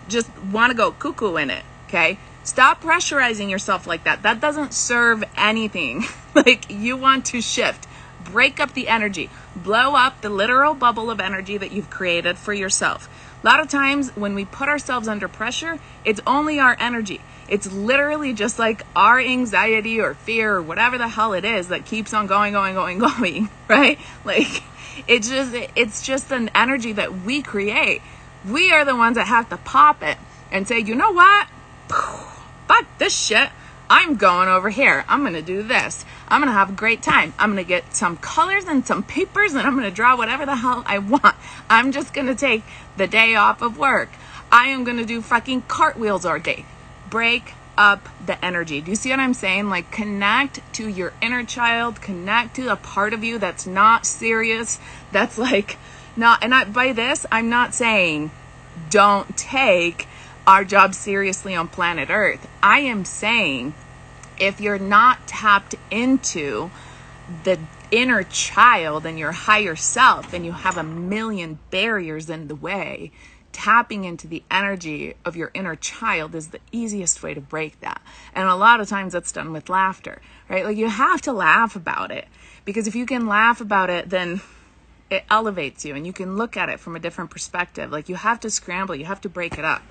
just 0.07 0.29
want 0.51 0.71
to 0.71 0.77
go 0.77 0.91
cuckoo 0.91 1.37
in 1.37 1.49
it, 1.49 1.63
okay? 1.87 2.19
Stop 2.43 2.83
pressurizing 2.83 3.49
yourself 3.49 3.87
like 3.87 4.03
that. 4.03 4.21
That 4.21 4.39
doesn't 4.39 4.73
serve 4.73 5.23
anything. 5.35 6.03
like 6.35 6.69
you 6.69 6.97
want 6.97 7.25
to 7.27 7.41
shift, 7.41 7.87
break 8.25 8.59
up 8.59 8.73
the 8.73 8.87
energy, 8.89 9.29
blow 9.55 9.95
up 9.95 10.21
the 10.21 10.29
literal 10.29 10.73
bubble 10.73 11.09
of 11.09 11.19
energy 11.19 11.57
that 11.57 11.71
you've 11.71 11.89
created 11.89 12.37
for 12.37 12.53
yourself. 12.53 13.07
A 13.41 13.45
lot 13.45 13.59
of 13.59 13.69
times 13.69 14.09
when 14.15 14.35
we 14.35 14.43
put 14.43 14.67
ourselves 14.67 15.07
under 15.07 15.27
pressure, 15.27 15.79
it's 16.03 16.19
only 16.25 16.59
our 16.59 16.75
energy. 16.79 17.21
It's 17.47 17.71
literally 17.71 18.33
just 18.33 18.57
like 18.57 18.81
our 18.95 19.19
anxiety 19.19 19.99
or 19.99 20.15
fear 20.15 20.55
or 20.55 20.61
whatever 20.61 20.97
the 20.97 21.07
hell 21.07 21.33
it 21.33 21.45
is 21.45 21.67
that 21.67 21.85
keeps 21.85 22.13
on 22.13 22.27
going, 22.27 22.53
going, 22.53 22.75
going, 22.75 22.97
going, 22.99 23.49
right? 23.67 23.99
Like 24.23 24.63
it's 25.07 25.29
just 25.29 25.53
it's 25.75 26.01
just 26.01 26.31
an 26.31 26.49
energy 26.55 26.93
that 26.93 27.21
we 27.21 27.41
create. 27.41 28.01
We 28.47 28.71
are 28.71 28.85
the 28.85 28.95
ones 28.95 29.15
that 29.15 29.27
have 29.27 29.49
to 29.49 29.57
pop 29.57 30.01
it 30.01 30.17
and 30.51 30.67
say, 30.67 30.79
you 30.79 30.95
know 30.95 31.11
what? 31.11 31.47
Fuck 32.67 32.85
this 32.97 33.15
shit. 33.15 33.49
I'm 33.89 34.15
going 34.15 34.49
over 34.49 34.69
here. 34.69 35.05
I'm 35.07 35.21
going 35.21 35.33
to 35.33 35.41
do 35.41 35.63
this. 35.63 36.05
I'm 36.27 36.41
going 36.41 36.49
to 36.49 36.57
have 36.57 36.71
a 36.71 36.73
great 36.73 37.01
time. 37.01 37.33
I'm 37.37 37.53
going 37.53 37.63
to 37.63 37.67
get 37.67 37.95
some 37.95 38.17
colors 38.17 38.65
and 38.65 38.85
some 38.85 39.03
papers 39.03 39.53
and 39.53 39.65
I'm 39.65 39.73
going 39.73 39.89
to 39.89 39.95
draw 39.95 40.17
whatever 40.17 40.45
the 40.45 40.55
hell 40.55 40.83
I 40.85 40.99
want. 40.99 41.35
I'm 41.69 41.91
just 41.91 42.13
going 42.13 42.27
to 42.27 42.35
take 42.35 42.63
the 42.97 43.07
day 43.07 43.35
off 43.35 43.61
of 43.61 43.77
work. 43.77 44.09
I 44.51 44.67
am 44.67 44.83
going 44.83 44.97
to 44.97 45.05
do 45.05 45.21
fucking 45.21 45.63
cartwheels 45.63 46.25
all 46.25 46.39
day 46.39 46.65
break 47.09 47.53
up 47.77 48.07
the 48.25 48.43
energy. 48.43 48.81
Do 48.81 48.91
you 48.91 48.95
see 48.95 49.09
what 49.09 49.19
I'm 49.19 49.33
saying? 49.33 49.69
Like 49.69 49.91
connect 49.91 50.61
to 50.75 50.87
your 50.87 51.13
inner 51.21 51.43
child, 51.43 52.01
connect 52.01 52.55
to 52.55 52.69
a 52.69 52.75
part 52.75 53.13
of 53.13 53.23
you 53.23 53.37
that's 53.37 53.67
not 53.67 54.05
serious, 54.05 54.79
that's 55.11 55.37
like 55.37 55.77
not 56.15 56.43
and 56.43 56.53
I, 56.53 56.65
by 56.65 56.93
this 56.93 57.25
I'm 57.31 57.49
not 57.49 57.73
saying 57.73 58.31
don't 58.89 59.35
take 59.37 60.07
our 60.47 60.63
job 60.63 60.93
seriously 60.93 61.55
on 61.55 61.67
planet 61.67 62.09
Earth. 62.09 62.47
I 62.61 62.79
am 62.79 63.05
saying 63.05 63.73
if 64.39 64.61
you're 64.61 64.79
not 64.79 65.27
tapped 65.27 65.75
into 65.89 66.69
the 67.43 67.57
inner 67.91 68.23
child 68.23 69.05
and 69.05 69.17
your 69.17 69.31
higher 69.31 69.75
self 69.75 70.33
and 70.33 70.45
you 70.45 70.51
have 70.51 70.77
a 70.77 70.83
million 70.83 71.59
barriers 71.71 72.29
in 72.29 72.47
the 72.47 72.55
way, 72.55 73.11
tapping 73.51 74.03
into 74.03 74.27
the 74.27 74.43
energy 74.51 75.15
of 75.23 75.35
your 75.35 75.49
inner 75.53 75.75
child 75.75 76.35
is 76.35 76.49
the 76.49 76.59
easiest 76.71 77.23
way 77.23 77.33
to 77.33 77.41
break 77.41 77.79
that. 77.79 78.01
And 78.33 78.47
a 78.47 78.55
lot 78.55 78.81
of 78.81 78.89
times 78.89 79.13
that's 79.13 79.31
done 79.31 79.53
with 79.53 79.69
laughter, 79.69 80.21
right? 80.49 80.65
Like 80.65 80.77
you 80.77 80.89
have 80.89 81.21
to 81.21 81.33
laugh 81.33 81.75
about 81.75 82.11
it 82.11 82.27
because 82.65 82.85
if 82.85 82.95
you 82.95 83.05
can 83.05 83.27
laugh 83.27 83.61
about 83.61 83.89
it, 83.89 84.09
then 84.09 84.41
it 85.09 85.23
elevates 85.29 85.85
you 85.85 85.95
and 85.95 86.05
you 86.05 86.13
can 86.13 86.35
look 86.35 86.57
at 86.57 86.67
it 86.67 86.79
from 86.79 86.95
a 86.95 86.99
different 86.99 87.31
perspective. 87.31 87.91
Like 87.91 88.09
you 88.09 88.15
have 88.15 88.39
to 88.41 88.49
scramble, 88.49 88.95
you 88.95 89.05
have 89.05 89.21
to 89.21 89.29
break 89.29 89.57
it 89.57 89.65
up. 89.65 89.81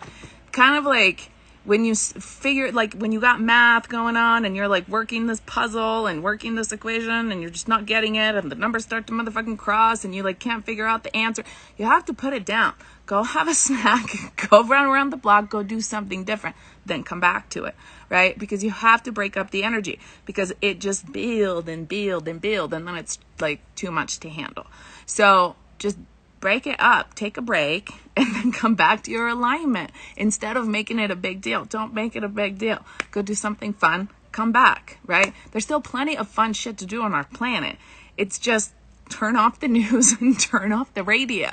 Kind 0.55 0.77
of 0.77 0.85
like 0.85 1.33
when 1.65 1.85
you 1.85 1.97
figure 1.97 2.71
like 2.71 2.95
when 2.95 3.11
you 3.11 3.21
got 3.21 3.41
math 3.41 3.89
going 3.89 4.17
on 4.17 4.45
and 4.45 4.55
you're 4.55 4.69
like 4.69 4.87
working 4.87 5.27
this 5.27 5.41
puzzle 5.47 6.07
and 6.07 6.23
working 6.23 6.55
this 6.55 6.71
equation 6.71 7.33
and 7.33 7.41
you're 7.41 7.51
just 7.51 7.67
not 7.67 7.87
getting 7.87 8.15
it 8.15 8.37
and 8.37 8.53
the 8.53 8.55
numbers 8.55 8.85
start 8.85 9.05
to 9.09 9.13
motherfucking 9.13 9.59
cross 9.59 10.05
and 10.05 10.15
you 10.15 10.23
like 10.23 10.39
can't 10.39 10.65
figure 10.65 10.87
out 10.87 11.03
the 11.03 11.17
answer 11.17 11.43
you 11.77 11.85
have 11.85 12.05
to 12.05 12.15
put 12.15 12.33
it 12.33 12.47
down. 12.47 12.73
Go 13.05 13.23
have 13.37 13.49
a 13.49 13.55
snack 13.55 14.49
go 14.49 14.63
run 14.63 14.87
around 14.87 15.11
the 15.11 15.17
block 15.17 15.51
go 15.51 15.65
do 15.65 15.81
something 15.81 16.23
different 16.23 16.55
then 16.87 17.03
come 17.03 17.19
back 17.19 17.51
to 17.51 17.65
it 17.65 17.75
right? 18.09 18.39
Because 18.39 18.63
you 18.63 18.71
have 18.71 19.03
to 19.03 19.11
break 19.11 19.37
up 19.37 19.51
the 19.51 19.65
energy 19.65 19.99
because 20.25 20.53
it 20.63 20.79
just 20.79 21.11
build 21.13 21.69
and 21.69 21.89
build 21.89 22.29
and 22.29 22.41
build 22.41 22.73
and 22.73 22.87
then 22.87 22.95
it's 22.95 23.19
like 23.41 23.61
too 23.75 23.91
much 23.91 24.21
to 24.21 24.29
handle. 24.29 24.67
So 25.05 25.57
just 25.79 25.99
break 26.45 26.67
it 26.67 26.77
up, 26.79 27.15
take 27.15 27.39
a 27.39 27.41
break, 27.41 27.91
and 28.19 28.35
then 28.35 28.53
come 28.53 28.75
back 28.75 29.03
to 29.03 29.11
your 29.11 29.29
alignment 29.29 29.91
instead 30.15 30.59
of 30.59 30.69
making 30.69 30.99
it 30.99 31.11
a 31.11 31.17
big 31.17 31.41
deal. 31.41 31.65
Don't 31.65 31.95
make 31.95 32.15
it 32.17 32.23
a 32.23 32.29
big 32.29 32.59
deal. 32.59 32.85
Go 33.13 33.23
do 33.23 33.35
something 33.35 33.73
fun, 33.73 34.11
come 34.31 34.53
back, 34.53 34.99
right? 35.07 35.33
There's 35.51 35.65
still 35.65 35.81
plenty 35.81 36.19
of 36.19 36.29
fun 36.29 36.53
shit 36.53 36.77
to 36.79 36.85
do 36.85 37.01
on 37.01 37.15
our 37.15 37.25
planet. 37.25 37.79
It's 38.19 38.39
just 38.39 38.75
turn 39.09 39.37
off 39.37 39.59
the 39.61 39.69
news 39.81 40.21
and 40.21 40.39
turn 40.39 40.71
off 40.71 40.93
the 40.93 41.03
radio. 41.03 41.49